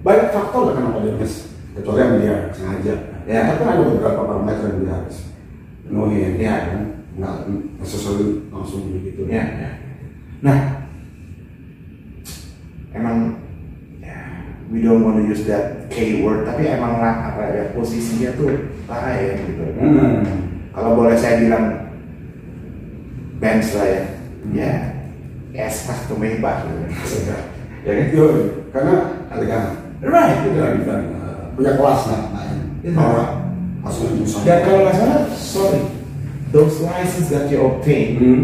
banyak 0.01 0.27
faktor 0.33 0.71
lah 0.71 0.73
kenapa 0.75 1.05
dia 1.05 1.15
miss. 1.15 1.55
Kecuali 1.77 2.01
yang 2.01 2.15
dia 2.19 2.35
sengaja. 2.51 2.95
Ya. 3.29 3.39
Tapi 3.53 3.61
kan 3.63 3.69
ada 3.77 3.83
beberapa 3.85 4.21
parameter 4.25 4.65
yang 4.73 4.79
dia 4.83 4.93
harus 4.99 5.17
penuhin. 5.85 6.33
Ya. 6.35 6.55
kan? 6.67 6.81
Nggak 7.19 7.35
sesuai 7.83 8.51
langsung 8.51 8.91
begitu. 8.95 9.27
Ya, 9.27 9.43
ya. 9.43 9.71
Nah, 10.39 10.59
emang 12.95 13.38
we 14.69 14.85
don't 14.85 15.01
want 15.01 15.17
to 15.17 15.25
use 15.25 15.43
that 15.49 15.89
K 15.89 16.21
word, 16.21 16.45
tapi 16.45 16.69
emang 16.69 17.01
lah 17.01 17.33
apa 17.33 17.41
ya 17.49 17.63
posisinya 17.73 18.37
tuh 18.37 18.69
lain 18.85 19.33
gitu. 19.49 19.63
Hmm. 19.81 20.21
Kalau 20.73 20.93
boleh 20.93 21.17
saya 21.17 21.41
bilang 21.41 21.89
bench 23.41 23.73
lah 23.73 23.87
ya, 23.89 24.03
ya 24.53 24.71
es 25.65 25.89
pas 25.89 25.99
tumebah 26.05 26.65
gitu. 26.65 26.79
Sudah. 27.05 27.41
Ya 27.79 27.95
kan? 27.95 28.11
Yo, 28.11 28.25
karena 28.75 28.95
elegan. 29.31 29.63
Right. 30.03 30.43
Itu 30.43 30.51
dan, 30.51 30.83
dan 30.83 31.01
uh, 31.15 31.55
punya 31.55 31.79
kelas 31.79 32.11
nah, 32.11 32.21
main. 32.35 32.59
Iya. 32.83 32.91
Orang 32.91 33.31
langsung 33.79 34.19
nyusun. 34.19 34.43
Dan 34.43 34.67
kalau 34.67 34.79
nggak 34.83 34.95
salah, 34.99 35.23
sorry, 35.31 35.81
those 36.51 36.83
license 36.83 37.31
that 37.31 37.47
you 37.47 37.63
obtain 37.63 38.19
Hmm. 38.19 38.43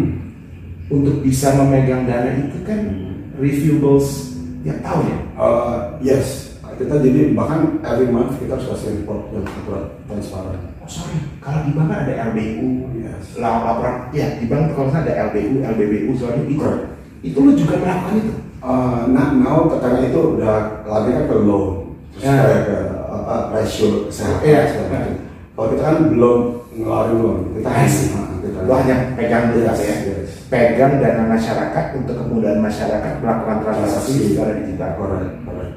untuk 0.87 1.19
bisa 1.19 1.51
memegang 1.59 2.07
dana 2.07 2.31
itu 2.31 2.63
kan 2.63 2.79
Hmm. 2.79 3.35
reviewables 3.35 4.39
tiap 4.63 4.79
tahun 4.79 5.03
ya. 5.11 5.19
Uh, 5.35 5.99
yes, 5.99 6.55
kita 6.79 6.95
jadi 7.03 7.35
bahkan 7.35 7.79
every 7.83 8.07
month 8.07 8.39
kita 8.39 8.55
harus 8.55 8.71
kasih 8.71 9.03
report 9.03 9.31
yang 9.35 9.43
akurat 9.43 9.85
transparan. 10.07 10.59
Oh 10.79 10.87
sorry, 10.87 11.19
kalau 11.43 11.59
di 11.67 11.71
bank 11.75 11.87
kan 11.91 11.99
ada 12.07 12.13
LBU, 12.31 12.67
Yes. 12.95 13.35
laporan, 13.35 14.11
ya 14.15 14.39
di 14.39 14.45
bank 14.47 14.75
kalau 14.75 14.91
ada 14.91 15.11
LBU, 15.31 15.59
LBBU 15.59 16.11
soalnya 16.15 16.43
itu, 16.47 16.59
Correct. 16.63 16.87
itu 17.19 17.37
lo 17.39 17.51
juga 17.51 17.75
melakukan 17.83 18.15
itu. 18.15 18.33
Uh, 18.65 19.05
nah, 19.11 19.29
now 19.35 19.67
karena 19.67 20.07
itu 20.07 20.19
udah 20.39 20.87
lari 20.87 21.09
kan 21.13 21.23
ke 21.27 21.35
loan, 21.43 21.67
terus 22.15 22.23
Ya. 22.23 22.33
kayak 22.39 22.61
ke 22.65 22.77
apa 23.11 23.35
rasio 23.53 23.87
kesehatan. 24.07 24.41
Iya. 24.43 24.61
segala 24.71 24.87
macam. 24.87 25.13
Kalau 25.55 25.67
kita 25.71 25.83
kan 25.83 25.97
belum 26.11 26.39
ngeluarin 26.75 27.17
loan, 27.19 27.37
kita 27.55 27.69
see. 27.87 28.07
Nah, 28.15 28.25
kita 28.39 28.59
Lo 28.65 28.73
hanya 28.79 28.95
pegang 29.19 29.45
dulu 29.51 29.61
Yes, 29.67 29.79
ya, 29.83 29.95
yes. 30.07 30.24
Pegang 30.45 31.01
dana 31.01 31.23
masyarakat 31.25 31.85
untuk 31.97 32.15
kemudahan 32.21 32.61
masyarakat 32.61 33.13
melakukan 33.21 33.57
transaksi 33.65 34.33
secara 34.33 34.61
digital. 34.61 34.91
Correct, 34.97 35.33
correct. 35.41 35.73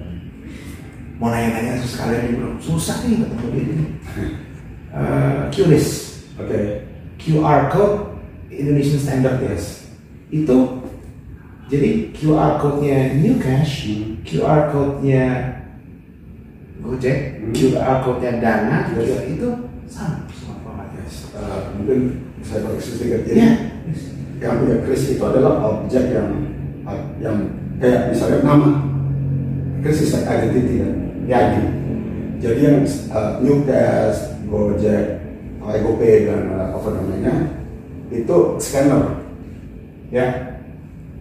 Mau 1.19 1.35
nanya-nanya 1.35 1.83
sekalian 1.83 2.31
nih 2.31 2.33
bro, 2.39 2.51
susah 2.63 3.03
nih 3.03 3.27
ketemu 3.27 3.47
dia 3.51 3.63
ini. 3.65 3.87
Uh, 4.89 5.51
QRIS, 5.51 5.89
Oke. 6.39 6.61
QR 7.19 7.67
code 7.69 8.17
Indonesian 8.49 9.01
Standard 9.03 9.43
yes. 9.43 9.91
Itu 10.31 10.87
jadi 11.69 12.15
QR 12.17 12.57
code-nya 12.57 13.19
New 13.21 13.37
Cash, 13.37 13.93
Hmm. 13.93 14.25
QR 14.25 14.73
code-nya 14.73 15.25
Gojek, 16.79 17.19
Hmm. 17.43 17.53
QR 17.53 18.01
code-nya 18.07 18.33
Dana, 18.41 18.89
Yes. 18.95 19.27
Itu 19.29 19.49
sama 19.91 20.25
semua 20.31 20.57
formatnya. 20.63 21.03
Yes. 21.05 21.35
Uh, 21.35 21.75
mungkin 21.77 22.01
saya 22.41 22.63
koreksi 22.65 22.91
sedikit. 22.97 23.21
Jadi 23.27 23.37
Iya. 23.43 23.51
Yang 24.39 24.55
punya 24.63 24.77
kris 24.87 25.11
itu 25.11 25.23
adalah 25.23 25.59
objek 25.67 26.15
yang 26.15 26.31
yang 27.19 27.37
kayak 27.83 28.15
misalnya 28.15 28.39
nama 28.47 28.71
kris 29.83 30.03
is 30.03 30.15
like 30.15 30.27
identity 30.27 30.83
kan 30.83 30.95
Ya. 31.29 31.45
ID. 31.45 31.57
jadi 32.41 32.61
yang 32.73 32.79
uh, 33.13 33.37
new 33.45 33.61
test 33.69 34.33
gojek 34.49 35.21
GoPay 35.61 36.25
dan 36.25 36.49
uh, 36.57 36.73
apa 36.73 36.89
namanya 36.97 37.35
itu 38.09 38.37
scanner 38.57 39.21
Ya. 40.09 40.57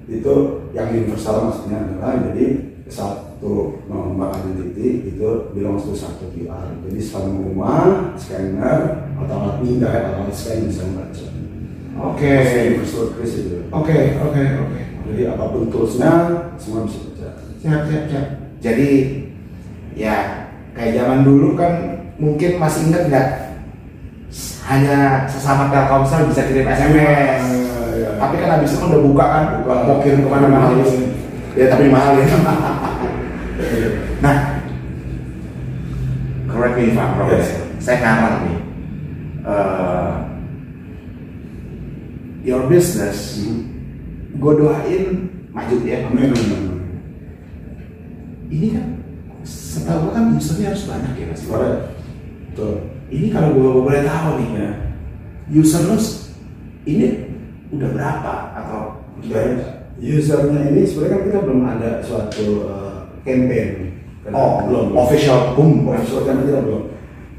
itu 0.08 0.64
yang 0.72 0.88
universal 0.96 1.52
maksudnya 1.52 1.84
adalah 1.84 2.16
jadi 2.32 2.64
satu 2.88 3.84
nomor 3.92 4.32
identity 4.40 5.12
itu 5.12 5.52
belongs 5.52 5.84
to 5.84 5.92
satu 5.92 6.32
QR 6.32 6.72
jadi 6.88 7.00
semua 7.04 7.72
scanner 8.16 9.12
atau 9.20 9.36
alat 9.36 9.56
pindah 9.60 9.92
atau 9.92 10.12
alat 10.24 10.32
scan 10.32 10.64
bisa 10.72 10.88
membaca 10.88 11.26
Oke. 11.98 12.34
Oke, 13.74 13.98
oke, 14.22 14.44
oke. 14.62 14.82
Jadi 15.08 15.22
apa 15.24 15.44
pun 15.50 15.72
toolsnya 15.72 16.12
semua 16.60 16.86
bisa 16.86 17.00
kerja. 17.10 17.28
Siap, 17.64 17.82
siap, 17.90 18.04
siap. 18.12 18.28
Jadi 18.62 18.90
ya 19.98 20.46
kayak 20.78 20.94
zaman 21.02 21.26
dulu 21.26 21.58
kan 21.58 22.06
mungkin 22.22 22.62
masih 22.62 22.92
ingat 22.92 23.04
nggak 23.10 23.28
hanya 24.68 25.26
sesama 25.32 25.72
Telkomsel 25.72 26.28
bisa 26.30 26.44
kirim 26.46 26.68
SMS. 26.68 27.42
Iya. 27.98 28.10
Tapi 28.20 28.36
kan 28.38 28.50
habis 28.60 28.76
itu 28.76 28.78
kan 28.84 28.90
udah 28.94 29.02
buka 29.02 29.26
kan, 29.26 29.44
Buka. 29.64 29.74
mau 29.88 29.98
kirim 30.04 30.22
ke 30.22 30.30
mana-mana. 30.30 30.76
Iya. 30.76 30.86
Ya 31.58 31.66
tapi 31.74 31.90
mahal 31.90 32.20
ya. 32.22 32.28
nah, 34.24 34.38
correct 36.52 36.76
me 36.78 36.94
if 36.94 37.00
I'm 37.00 37.18
wrong. 37.18 37.32
Yes. 37.34 37.50
Saya 37.82 37.98
ngarang 38.04 38.38
nih. 38.46 38.60
Eh, 39.48 39.87
your 42.48 42.64
business, 42.72 43.44
Hmm. 43.44 43.68
gue 44.40 44.54
doain 44.56 45.04
maju 45.52 45.76
ya. 45.84 46.08
Amin. 46.08 46.32
amin. 46.32 46.64
Ini 48.48 48.68
kan 48.72 48.86
setahu 49.44 50.08
gue 50.08 50.12
kan 50.16 50.24
usernya 50.40 50.72
harus 50.72 50.88
banyak 50.88 51.12
ya 51.20 51.26
mas. 51.28 51.44
Betul. 51.44 52.76
Ini 53.12 53.28
kalau 53.36 53.50
gue 53.52 53.84
boleh 53.84 54.04
tahu 54.08 54.30
nih, 54.40 54.50
Ya. 54.56 54.70
user 55.52 55.84
lu 55.92 56.00
ini 56.88 57.08
udah 57.76 57.90
berapa 57.92 58.36
atau 58.64 59.04
Dan 59.28 59.60
usernya 60.00 60.72
ini 60.72 60.88
sebenarnya 60.88 61.12
kan 61.12 61.22
kita 61.28 61.40
belum 61.44 61.62
ada 61.68 61.90
suatu 62.06 62.70
uh, 62.70 62.98
campaign. 63.28 63.92
Oh, 64.32 64.64
belum. 64.68 64.96
official 64.96 65.56
boom. 65.56 65.88
Official 65.92 66.24
campaign 66.24 66.48
kita 66.48 66.62
belum. 66.64 66.84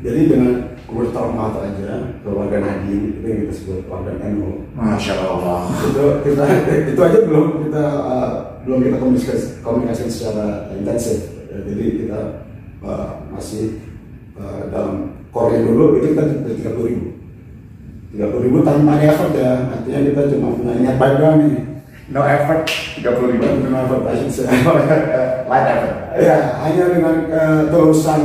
Jadi 0.04 0.20
dengan 0.28 0.52
mouth 0.88 1.56
aja 1.60 1.92
keluarga 2.24 2.56
Nadiem 2.64 3.20
itu 3.20 3.26
yang 3.28 3.38
kita 3.44 3.52
sebut 3.52 3.84
keluarga 3.84 4.12
NU 4.32 4.64
Masya 4.72 5.14
Allah. 5.20 5.68
itu 5.84 6.04
kita 6.24 6.44
itu 6.88 7.00
aja 7.00 7.18
belum 7.28 7.46
kita 7.68 7.84
uh, 7.84 8.30
belum 8.64 8.78
kita 8.88 8.96
komunikasi 8.96 9.46
komunikasi 9.60 10.08
secara 10.08 10.72
intensif 10.72 11.28
jadi 11.52 11.84
kita 12.04 12.20
uh, 12.80 13.20
masih 13.28 13.84
uh, 14.40 14.64
dalam 14.72 15.12
core 15.28 15.60
dulu 15.60 16.00
itu 16.00 16.16
kita 16.16 16.24
tiga 16.56 16.70
puluh 16.72 16.88
ribu 16.88 17.08
tiga 18.08 18.26
puluh 18.32 18.42
ribu 18.48 18.58
tanpa 18.64 18.96
ada 18.96 19.04
effort 19.12 19.32
ya 19.36 19.52
artinya 19.68 20.00
kita 20.08 20.20
cuma 20.32 20.56
punya 20.56 20.72
niat 20.80 20.96
baik 20.96 21.16
doang 21.20 21.38
nih 21.44 21.56
No 22.08 22.24
effort, 22.24 22.64
30 23.04 23.04
ribu. 23.04 23.44
bukan 23.44 23.84
effort 23.84 24.00
I 24.08 24.16
should 24.16 24.32
say. 24.32 24.48
Light 25.52 25.66
effort. 25.76 26.16
ya 26.16 26.56
hanya 26.64 26.84
dengan 26.96 27.14
ketulusan 27.28 28.20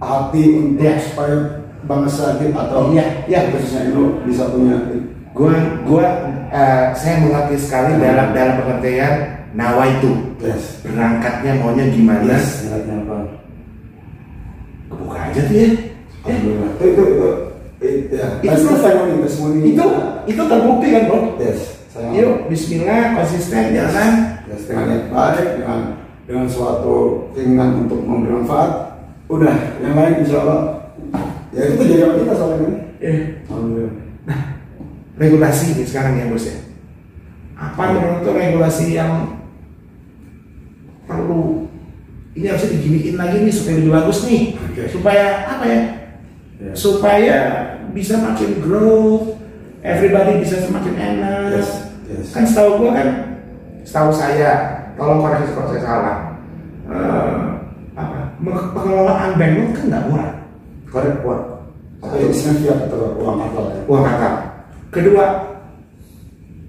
hati 0.00 0.44
untuk 0.56 0.80
Ya. 0.80 0.96
supaya 0.96 1.57
bangsa 1.88 2.36
kita 2.36 2.68
atau 2.68 2.92
Iya, 2.92 3.04
iya. 3.26 3.40
khususnya 3.50 3.88
itu 3.88 4.02
bisa 4.28 4.44
punya 4.52 4.76
Gua, 5.32 5.54
gua, 5.86 6.06
eh, 6.50 6.90
saya 6.98 7.22
mengerti 7.22 7.56
sekali 7.62 7.94
dalam 7.96 8.34
dalam 8.34 8.54
pengertian 8.58 9.14
nawaitu. 9.54 10.12
yes 10.42 10.82
Berangkatnya 10.84 11.56
maunya 11.58 11.86
gimana? 11.88 12.26
yes 12.26 12.66
niatnya 12.66 12.94
apa 13.02 13.16
Kebuka 14.88 15.18
aja 15.30 15.40
tuh 15.44 15.54
ya. 15.54 15.68
Ya. 15.68 15.68
Alhamdulillah. 16.28 16.70
Itu 16.76 16.84
itu 16.84 17.02
itu, 17.04 17.28
itu 17.78 18.14
ya. 18.16 18.28
Itu 18.40 18.52
Itu 18.52 18.68
testimoni 18.72 19.14
testimoni. 19.24 19.58
Itu 19.72 19.84
itu 20.26 20.42
terbukti 20.44 20.86
kan 20.90 21.02
bro? 21.08 21.18
Yes. 21.38 21.60
Saya 21.88 22.08
Yuk, 22.12 22.34
Bismillah, 22.52 23.16
konsisten, 23.16 23.64
jalan. 23.72 24.12
Yes, 24.48 24.62
dengan 24.68 25.08
baik, 25.08 25.46
dengan 25.60 25.80
dengan 26.28 26.46
suatu 26.48 27.28
keinginan 27.32 27.88
untuk 27.88 28.00
memberi 28.04 28.44
manfaat, 28.44 29.00
udah 29.28 29.56
yang 29.80 29.96
lain 29.96 30.14
insya 30.20 30.44
Allah 30.44 30.60
ya 31.58 31.64
itu 31.66 31.82
jadi 31.82 32.00
sama 32.00 32.14
kita 32.16 32.32
soalnya 32.32 32.58
kan. 32.62 32.72
Ya. 32.98 33.14
Alhamdulillah. 33.50 33.94
Regulasi 35.18 35.64
ini 35.74 35.82
sekarang 35.82 36.14
ya 36.14 36.30
bos 36.30 36.46
ya. 36.46 36.56
Apa 37.58 37.82
menurut 37.90 38.22
tuh 38.22 38.32
regulasi 38.32 38.94
yang 38.94 39.42
perlu 41.04 41.66
ini 42.32 42.46
harusnya 42.46 42.70
diginiin 42.70 43.16
lagi 43.16 43.36
nih 43.42 43.50
supaya 43.50 43.74
lebih 43.80 43.92
bagus 43.92 44.18
nih 44.22 44.42
Oke. 44.60 44.82
supaya 44.88 45.24
apa 45.48 45.64
ya 45.66 45.80
Ya. 46.58 46.74
supaya 46.74 47.36
bisa 47.94 48.18
makin 48.18 48.58
grow 48.58 49.30
everybody 49.78 50.42
bisa 50.42 50.58
semakin 50.58 50.90
enak 50.98 51.54
Yes, 51.54 51.70
yes. 52.10 52.26
kan 52.34 52.42
setahu 52.42 52.82
gua 52.82 52.98
kan 52.98 53.08
setahu 53.86 54.10
saya 54.10 54.50
tolong 54.98 55.22
koreksi 55.22 55.54
kalau 55.54 55.70
saya 55.70 55.82
salah 55.86 56.16
Eh, 56.88 57.40
apa 57.94 58.34
pengelolaan 58.74 59.38
bank 59.38 59.54
kan 59.70 59.84
nggak 59.86 60.04
murah 60.10 60.32
Korek 60.88 61.20
kuat. 61.20 61.42
Atau 61.98 62.14
atau 62.14 63.18
uang 63.18 63.36
ya? 63.42 63.82
uang 63.90 64.02
kakak 64.06 64.34
kedua 64.88 65.24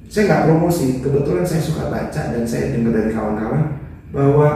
saya 0.10 0.26
nggak 0.26 0.44
promosi 0.50 0.98
kebetulan 1.00 1.46
saya 1.46 1.62
suka 1.62 1.86
baca 1.86 2.22
dan 2.34 2.44
saya 2.44 2.74
dengar 2.74 2.98
dari 2.98 3.14
kawan-kawan 3.14 3.78
bahwa 4.10 4.50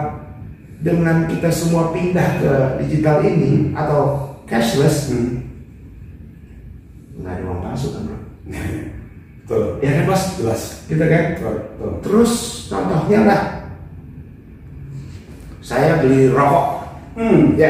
dengan 0.81 1.29
kita 1.29 1.53
semua 1.53 1.93
pindah 1.93 2.41
ke 2.41 2.51
digital 2.81 3.21
ini 3.21 3.69
atau 3.71 4.33
cashless 4.49 5.13
Hmm. 5.13 5.45
nggak 7.21 7.33
ada 7.37 7.43
uang 7.45 7.59
palsu 7.61 7.87
kan 7.93 8.01
bro 8.09 8.17
Betul. 9.45 9.63
ya 9.85 9.89
kan 9.93 10.03
bos 10.09 10.23
Jelas. 10.41 10.61
gitu 10.89 11.05
kan 11.05 11.23
Betul. 11.37 11.55
Betul. 11.77 11.91
terus 12.01 12.31
contohnya 12.65 13.19
lah 13.29 13.41
saya 15.61 16.01
beli 16.01 16.33
rokok 16.33 16.67
Hmm. 17.13 17.53
ya 17.53 17.69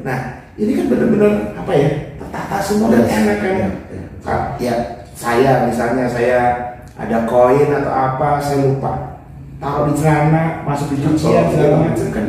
Nah, 0.06 0.20
ini 0.56 0.72
kan 0.78 0.86
benar-benar 0.88 1.34
apa 1.58 1.72
ya? 1.74 1.90
Tertata 2.22 2.58
semua 2.62 2.88
dan 2.94 3.04
enak 3.04 3.38
kan? 3.40 3.54
Iya, 3.58 3.70
iya. 3.90 4.04
Ya, 4.62 4.74
saya 5.16 5.52
misalnya 5.66 6.06
saya 6.06 6.42
ada 6.96 7.28
koin 7.28 7.70
atau 7.70 7.92
apa, 7.92 8.40
saya 8.40 8.64
lupa 8.66 9.20
taruh 9.60 9.92
di 9.92 10.00
celana, 10.00 10.64
masuk 10.64 10.96
di 10.96 11.04
cucian 11.04 11.44
Oh, 11.44 11.52
segala 11.52 11.76
iya. 11.76 11.84
macam 11.88 12.08
kan. 12.12 12.26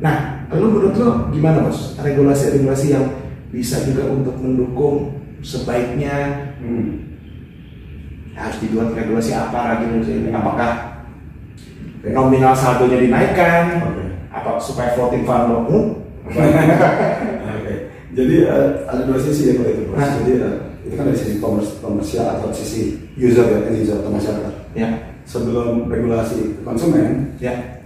Nah, 0.00 0.16
lu 0.50 0.66
menurut 0.68 0.94
lo 0.96 1.10
gimana 1.30 1.62
bos? 1.62 1.94
Regulasi-regulasi 1.96 2.86
yang 2.90 3.06
bisa 3.50 3.82
juga 3.82 4.06
untuk 4.06 4.34
mendukung 4.38 5.18
sebaiknya 5.40 6.46
Hmm. 6.60 7.16
harus 8.34 8.56
dibuat 8.58 8.92
regulasi 8.92 9.32
apa 9.32 9.74
lagi 9.74 9.84
saya? 10.02 10.32
Apakah 10.34 10.70
nominal 12.06 12.52
saldonya 12.52 12.98
dinaikkan? 13.00 13.64
Oke. 13.84 14.04
Apa 14.30 14.56
supaya 14.56 14.94
floating 14.94 15.24
fund? 15.24 15.50
Oke. 16.26 17.74
Jadi 18.10 18.34
eh, 18.42 18.68
ada 18.86 19.02
dua 19.06 19.18
sisi 19.18 19.50
ya 19.50 19.52
kalau 19.56 19.70
itu 19.70 19.82
bos. 19.86 19.98
Nah. 19.98 20.10
Jadi 20.20 20.32
eh, 20.36 20.54
itu 20.82 20.94
kan 20.96 21.04
dari 21.06 21.18
sisi 21.18 21.34
komers- 21.38 21.78
komersial 21.78 22.26
atau 22.26 22.50
sisi 22.50 22.98
user 23.20 23.44
ya, 23.44 23.58
end 23.68 23.76
user 23.76 24.00
atau 24.00 24.10
masyarakat. 24.10 24.54
ya, 24.72 24.88
Sebelum 25.28 25.86
regulasi 25.92 26.64
konsumen, 26.64 27.36
ya, 27.38 27.84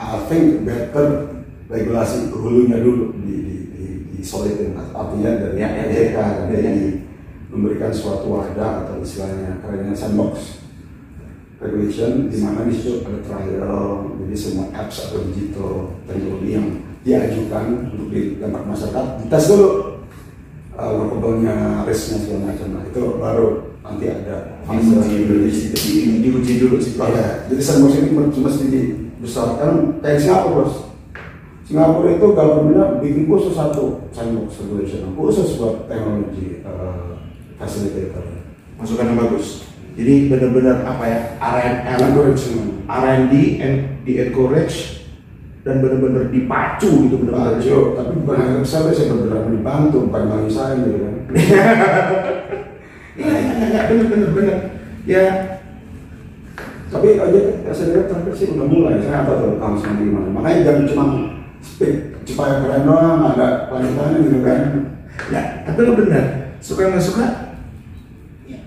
I 0.00 0.16
think 0.26 0.64
better 0.64 1.38
regulasi 1.70 2.32
hulunya 2.32 2.80
dulu 2.82 3.14
di 3.20 3.36
di 3.44 3.56
di, 3.70 3.86
di 4.16 4.20
solidin 4.24 4.74
artinya 4.74 5.30
dari 5.38 5.60
Ya, 5.60 5.68
ya, 5.70 5.84
ya. 5.86 5.86
OJK 5.86 6.16
dan 6.18 6.46
Ya, 6.50 6.58
ya. 6.58 6.70
dari 6.72 6.84
memberikan 7.50 7.92
suatu 7.94 8.26
wadah 8.30 8.86
atau 8.86 9.02
istilahnya 9.02 9.58
kerennya 9.62 9.94
sandbox 9.94 10.62
regulation 11.60 12.30
di 12.32 12.40
mana 12.40 12.64
di 12.64 12.72
situ 12.72 13.04
ada 13.04 13.20
trial 13.20 14.16
jadi 14.24 14.34
semua 14.38 14.66
apps 14.72 15.10
atau 15.10 15.20
digital 15.28 15.92
teknologi 16.08 16.56
yang 16.56 16.66
diajukan 17.04 17.90
untuk 17.92 18.08
ditembak 18.08 18.64
masyarakat 18.64 19.04
dites 19.20 19.46
dulu 19.50 19.68
uh, 20.78 20.90
workable-nya 20.94 21.84
risknya 21.84 22.18
segala 22.24 22.54
macam 22.54 22.68
nah 22.72 22.82
itu 22.86 23.02
baru 23.20 23.46
nanti 23.80 24.04
ada 24.12 24.60
fase 24.68 24.96
diuji, 25.08 25.72
di- 25.72 26.20
diuji 26.20 26.52
dulu 26.60 26.76
sih. 26.76 27.00
Iya, 27.00 27.48
jadi 27.48 27.62
sandbox 27.64 27.92
ini 27.96 28.08
mesti 28.12 28.38
mesti 28.44 28.64
dibesarkan 28.68 29.72
kayak 30.04 30.18
Singapura 30.20 30.54
bos. 30.64 30.72
Singapura 31.64 32.08
itu 32.12 32.26
governmentnya 32.34 32.98
bikin 33.00 33.24
khusus 33.30 33.54
satu 33.56 34.04
sandbox 34.12 34.60
regulation 34.60 35.14
khusus 35.16 35.56
buat 35.56 35.86
teknologi 35.88 36.60
uh, 36.66 37.16
facilitator. 37.56 38.24
Masukan 38.76 39.12
yang 39.12 39.18
bagus. 39.28 39.64
Jadi 39.96 40.32
benar-benar 40.32 40.76
apa 40.86 41.04
ya? 41.04 41.18
R&D. 41.36 41.76
R&D 42.88 43.34
and 43.60 43.76
di 44.06 44.12
encourage 44.16 45.04
dan 45.60 45.84
benar-benar 45.84 46.32
dipacu 46.32 46.88
gitu 47.04 47.16
benar-benar. 47.20 47.60
Tapi 48.00 48.12
bukan 48.24 48.36
hanya 48.40 48.64
saya 48.64 48.92
saya 48.96 49.12
benar-benar 49.12 49.52
dibantu 49.52 50.08
bukan 50.08 50.22
bagi 50.26 50.50
saya 50.52 50.72
gitu 50.80 50.98
kan. 51.04 51.14
Iya, 53.20 53.34
iya, 53.36 53.52
iya, 53.68 53.80
benar, 53.84 54.06
benar, 54.08 54.30
benar. 54.32 54.58
Ya, 55.04 55.24
Tapi 56.90 57.22
aja 57.22 57.40
saya 57.70 57.94
lihat 57.94 58.06
terakhir 58.10 58.34
sih 58.34 58.50
udah 58.50 58.66
mulai. 58.66 58.98
Saya 58.98 59.22
apa 59.22 59.38
tuh 59.38 59.62
tahun 59.62 59.76
sembilan 59.78 60.02
gimana. 60.10 60.28
Makanya 60.34 60.58
jangan 60.66 60.84
cuma 60.90 61.04
speak 61.62 61.94
supaya 62.26 62.64
keren 62.64 62.82
doang, 62.82 63.20
ada 63.30 63.70
kelanjutannya 63.70 64.18
gitu 64.26 64.38
kan. 64.42 64.58
ya, 65.30 65.42
tapi 65.68 65.78
lo 65.86 65.92
benar. 65.94 66.24
Suka 66.58 66.90
nggak 66.90 67.04
suka, 67.04 67.26
ya, 68.50 68.58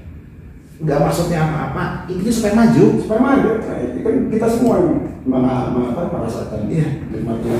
nggak 0.79 0.99
maksudnya 1.03 1.39
apa-apa. 1.43 2.07
Intinya 2.07 2.31
supaya 2.31 2.53
maju. 2.55 2.85
supaya 3.03 3.19
maju 3.19 3.49
nah, 3.59 3.77
itu 3.83 3.99
kan 3.99 4.15
kita 4.31 4.47
semua 4.49 4.73
yang 4.79 4.89
mana, 5.27 5.51
mana 5.75 6.03
merasakan 6.07 6.71
Iya. 6.71 6.87
nikmatnya 7.11 7.57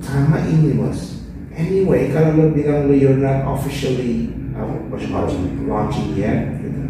Sama 0.00 0.38
ini 0.48 0.78
bos. 0.78 1.15
Anyway, 1.56 2.12
kalau 2.12 2.36
lo 2.36 2.44
bilang 2.52 2.84
lo 2.84 2.92
you're 2.92 3.16
not 3.16 3.48
officially 3.48 4.28
uh, 4.52 4.68
launching, 4.92 5.64
launching 5.64 6.12
yet, 6.12 6.52
gitu. 6.60 6.80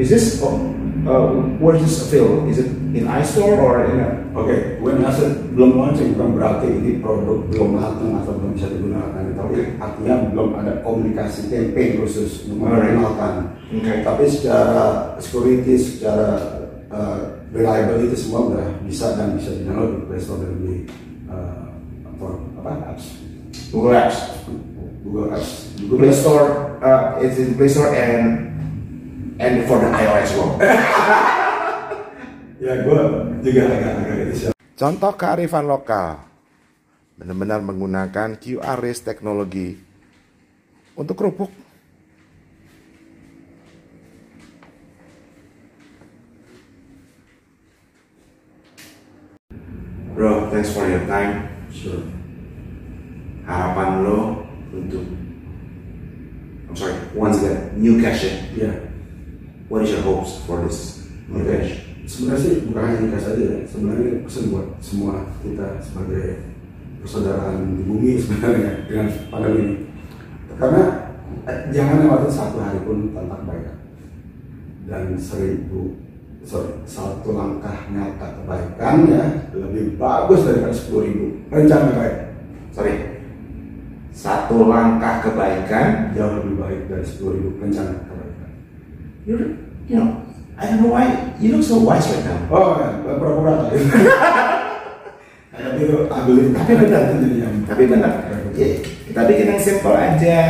is 0.00 0.08
this 0.08 0.40
oh, 0.40 0.56
uh, 1.04 1.28
where 1.60 1.76
is 1.76 1.84
this 1.84 2.08
available? 2.08 2.48
Is 2.48 2.64
it 2.64 2.72
in 2.94 3.04
iStore 3.10 3.58
or 3.58 3.84
in 3.90 3.98
a 4.00 4.08
oke 4.38 4.54
when 4.78 5.02
I 5.02 5.10
said 5.10 5.50
belum 5.50 5.74
launching 5.74 6.14
bukan 6.14 6.38
berarti 6.38 6.70
ini 6.70 7.02
produk 7.02 7.42
belum 7.50 7.74
matang 7.74 8.22
atau 8.22 8.38
belum 8.38 8.54
bisa 8.54 8.70
digunakan 8.70 9.34
tapi 9.34 9.74
artinya 9.82 10.14
belum 10.30 10.48
ada 10.62 10.72
komunikasi 10.86 11.50
campaign 11.50 11.98
khusus 11.98 12.46
memperkenalkan 12.46 13.50
Oke. 13.74 14.06
tapi 14.06 14.24
secara 14.30 15.18
security 15.18 15.74
secara 15.74 16.38
uh, 16.94 17.42
reliability 17.50 18.14
semua 18.14 18.54
udah 18.54 18.66
bisa 18.86 19.18
dan 19.18 19.34
bisa 19.34 19.50
di 19.50 19.66
download 19.66 19.98
di 19.98 20.02
Play 20.06 20.20
Store 20.22 20.38
dan 20.38 20.54
di 20.62 20.74
uh, 21.26 21.66
apa, 22.14 22.26
apa 22.62 22.70
apps 22.94 23.23
Google 23.72 23.94
Apps? 23.94 24.18
Google 25.04 25.36
Apps 25.36 25.64
Google 25.84 26.08
Play 26.08 26.14
Store, 26.16 26.46
uh, 26.80 27.20
it's 27.20 27.36
in 27.36 27.54
Play 27.54 27.68
Store 27.68 27.92
and 27.92 28.48
and 29.36 29.54
for 29.68 29.76
the 29.82 29.90
iOS 29.92 30.30
world. 30.38 30.56
ya 32.64 32.80
gue 32.80 33.00
juga 33.44 33.60
agak-agak 33.66 34.16
itu 34.24 34.34
sih 34.38 34.48
Contoh 34.74 35.12
kearifan 35.14 35.68
lokal, 35.68 36.24
benar-benar 37.20 37.60
menggunakan 37.60 38.40
QR 38.40 38.78
race 38.80 39.04
teknologi 39.04 39.76
untuk 40.96 41.14
kerupuk. 41.14 41.52
Bro, 50.14 50.54
thanks 50.54 50.70
for 50.70 50.86
your 50.86 51.02
time. 51.10 51.50
sure 51.74 52.23
Harapan 53.44 54.04
lo 54.04 54.48
untuk, 54.72 55.04
I'm 56.68 56.76
sorry, 56.76 56.96
once 57.12 57.44
again, 57.44 57.76
new 57.76 58.00
cash 58.00 58.24
ya 58.56 58.72
What 59.68 59.84
is 59.84 59.96
your 59.96 60.02
hopes 60.04 60.44
for 60.44 60.64
this 60.64 61.08
new 61.28 61.40
Oke. 61.40 61.48
cash? 61.48 61.84
Sebenarnya 62.04 62.40
sih 62.44 62.54
bukan 62.68 62.82
hanya 62.84 62.98
nikah 63.00 63.20
saja 63.20 63.44
ya. 63.48 63.58
Sebenarnya 63.64 64.20
pesan 64.28 64.52
buat 64.52 64.68
semua 64.84 65.24
kita 65.40 65.80
sebagai 65.80 66.44
persaudaraan 67.00 67.80
di 67.80 67.82
bumi 67.88 68.20
sebenarnya 68.20 68.84
dengan 68.84 69.08
pandemi 69.32 69.60
ini. 69.64 69.74
Karena 70.60 70.82
eh, 71.48 71.60
jangan 71.72 72.04
lewatin 72.04 72.28
satu 72.28 72.60
hari 72.60 72.80
pun 72.84 73.16
tanpa 73.16 73.40
kebaikan. 73.40 73.76
Dan 74.84 75.16
seribu 75.16 75.96
sorry, 76.44 76.76
satu 76.84 77.32
langkah 77.32 77.88
nyata 77.88 78.44
kebaikan 78.44 79.08
ya 79.08 79.24
lebih 79.56 79.96
bagus 79.96 80.44
daripada 80.44 80.76
sepuluh 80.76 81.08
ribu 81.08 81.26
rencana 81.48 81.96
baik 81.96 82.16
Sorry, 82.74 83.13
satu 84.24 84.72
langkah 84.72 85.20
kebaikan 85.20 86.16
jauh 86.16 86.40
lebih 86.40 86.56
baik 86.56 86.80
dari 86.88 87.04
sepuluh 87.04 87.36
ribu 87.36 87.60
rencana 87.60 87.92
kebaikan. 88.08 88.50
You 89.28 90.00
know, 90.00 90.08
I 90.56 90.64
don't 90.72 90.80
know 90.80 90.96
why 90.96 91.12
you 91.36 91.52
look 91.52 91.60
so 91.60 91.84
wise 91.84 92.08
right 92.08 92.24
now. 92.24 92.40
Oh 92.48 92.80
ya, 92.80 92.88
pura-pura 93.04 93.68
tadi. 93.68 93.84
Itu 95.76 96.08
ambil 96.08 96.56
Tapi 96.56 96.72
benar, 96.72 97.02
jadinya. 97.12 97.48
tapi 97.68 97.82
benar. 97.84 98.12
Ya, 98.56 98.68
kita 98.80 99.20
bikin 99.28 99.52
yang 99.52 99.60
simple 99.60 99.92
aja. 99.92 100.40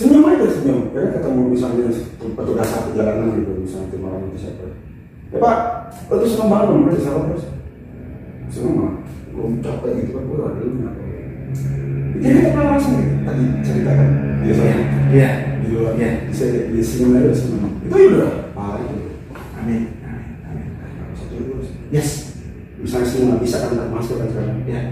senyum 0.00 0.24
aja 0.32 0.48
senyum 0.48 0.88
ya 0.96 1.12
ketemu 1.12 1.40
misalnya 1.52 1.92
petugas 2.32 2.68
satu 2.72 2.96
jalanan 2.96 3.36
gitu 3.36 3.52
misalnya 3.52 3.92
tim 3.92 4.00
orang 4.00 4.32
itu 4.32 4.48
siapa 4.48 4.64
ya 5.28 5.36
pak 5.36 5.56
itu 6.08 6.26
seneng 6.30 6.48
banget 6.48 6.66
dong 6.72 6.80
berarti 6.88 7.00
siapa 7.04 7.20
terus 7.28 7.44
seneng 8.48 8.74
banget 8.80 8.96
belum 9.36 9.52
capek 9.60 9.90
gitu 10.00 10.10
kan 10.16 10.22
gue 10.24 10.38
ada 10.40 10.62
nyampe 10.64 11.09
jadi 12.20 12.34
kita 12.36 12.48
pernah 12.52 12.66
langsung 12.76 12.94
gitu 13.00 13.14
tadi 13.24 13.44
ceritakan. 13.64 14.08
Biasanya 14.40 14.76
Iya. 15.10 15.30
di 15.60 15.66
luar 15.74 15.92
Iya. 15.96 16.10
bisa 16.28 16.44
di 16.48 16.80
senyum 16.80 17.16
aja 17.16 17.32
seneng 17.34 17.72
itu 17.80 17.94
ya 17.96 18.08
udah 18.14 18.32
parah 18.52 18.80
itu 18.84 18.96
Amin. 19.60 19.82
Amin. 20.04 20.26
Amin. 20.48 20.66
satu 21.16 21.34
terus 21.36 21.68
Yes. 21.92 22.08
misalnya 22.80 23.36
nggak 23.36 23.40
bisa 23.44 23.56
kan 23.60 23.70
nggak 23.76 23.88
masker 23.92 24.16
kan 24.20 24.28
sekarang 24.32 24.58
Ya. 24.64 24.82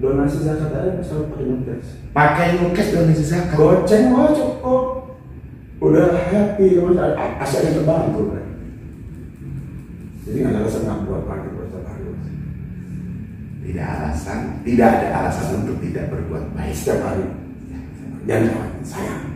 donasi 0.00 0.38
zakat 0.40 0.72
aja 0.72 1.02
selalu 1.04 1.24
pakai 1.28 1.44
nukes. 1.44 1.86
Pakai 2.16 2.48
nukas 2.56 2.86
dan 2.88 3.12
isi 3.12 3.24
zakat. 3.28 3.52
goceng 3.52 4.16
wah 4.16 4.32
cukup. 4.32 4.84
Udah 5.80 6.12
happy 6.12 6.76
teman 6.76 6.96
asalnya 7.40 7.80
terbantu 7.80 8.36
jadi 10.30 10.36
nggak 10.46 10.52
ada 10.54 10.60
alasan 10.62 10.82
nggak 10.86 10.98
buat 11.10 11.22
hari 11.26 11.48
Tidak 13.70 13.86
alasan, 13.86 14.66
tidak 14.66 14.98
ada 14.98 15.08
alasan 15.14 15.62
untuk 15.62 15.78
tidak 15.78 16.10
berbuat 16.10 16.58
baik. 16.58 16.74
setiap 16.74 17.06
hari 17.06 17.22
lewatin 18.26 18.82
sayang 18.82 19.30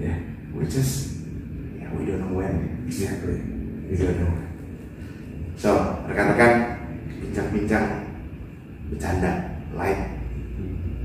Ya, 0.00 0.16
which 0.56 0.72
is, 0.72 1.20
ya, 1.76 1.84
we 1.92 2.08
don't 2.08 2.24
know 2.24 2.32
when 2.32 2.80
exactly. 2.88 3.44
We 3.92 4.00
don't 4.00 4.24
know. 4.24 4.32
So, 5.60 6.00
rekan-rekan, 6.08 6.80
bincang-bincang, 7.20 8.08
bercanda, 8.88 9.60
light 9.76 10.16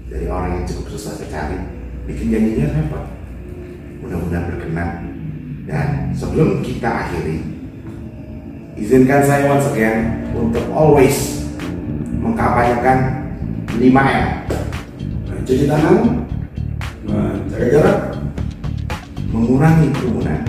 dari 0.07 0.27
orang 0.31 0.59
yang 0.59 0.65
cukup 0.71 0.95
susah 0.95 1.19
saya 1.19 1.27
cari, 1.35 1.59
bikin 2.07 2.31
janjinya 2.31 2.79
apa? 2.79 3.11
Mudah-mudahan 4.03 4.47
berkenan. 4.55 4.89
Dan 5.67 6.15
sebelum 6.15 6.63
kita 6.63 6.87
akhiri, 6.87 7.43
izinkan 8.79 9.23
saya 9.23 9.51
once 9.51 9.67
again 9.75 10.31
untuk 10.31 10.63
always 10.71 11.40
mengkampanyekan 12.21 12.97
5M. 13.81 14.25
cuci 15.41 15.65
tangan 15.65 16.21
menjaga 17.03 17.67
jarak 17.73 17.97
mengurangi 19.33 19.89
kerumunan 19.89 20.45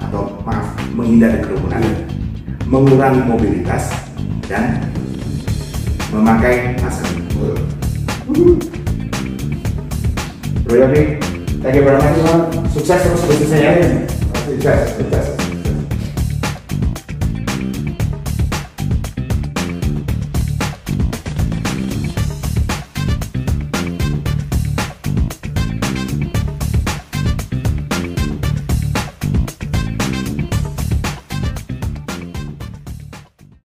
atau 0.00 0.40
maaf 0.42 0.72
menghindari 0.96 1.38
kerumunan 1.44 1.84
mengurangi 2.64 3.22
mobilitas 3.28 3.92
dan 4.48 4.80
memakai 6.10 6.74
masker 6.80 7.12
Bro 10.66 10.82
Yogi, 10.82 11.22
thank 11.62 11.78
you 11.78 11.86
very 11.86 12.02
much. 12.02 12.18
Sukses 12.74 12.98
terus 12.98 13.22
bisnisnya 13.22 13.70
ya. 13.70 13.72
Sukses, 14.50 14.98
sukses. 14.98 15.45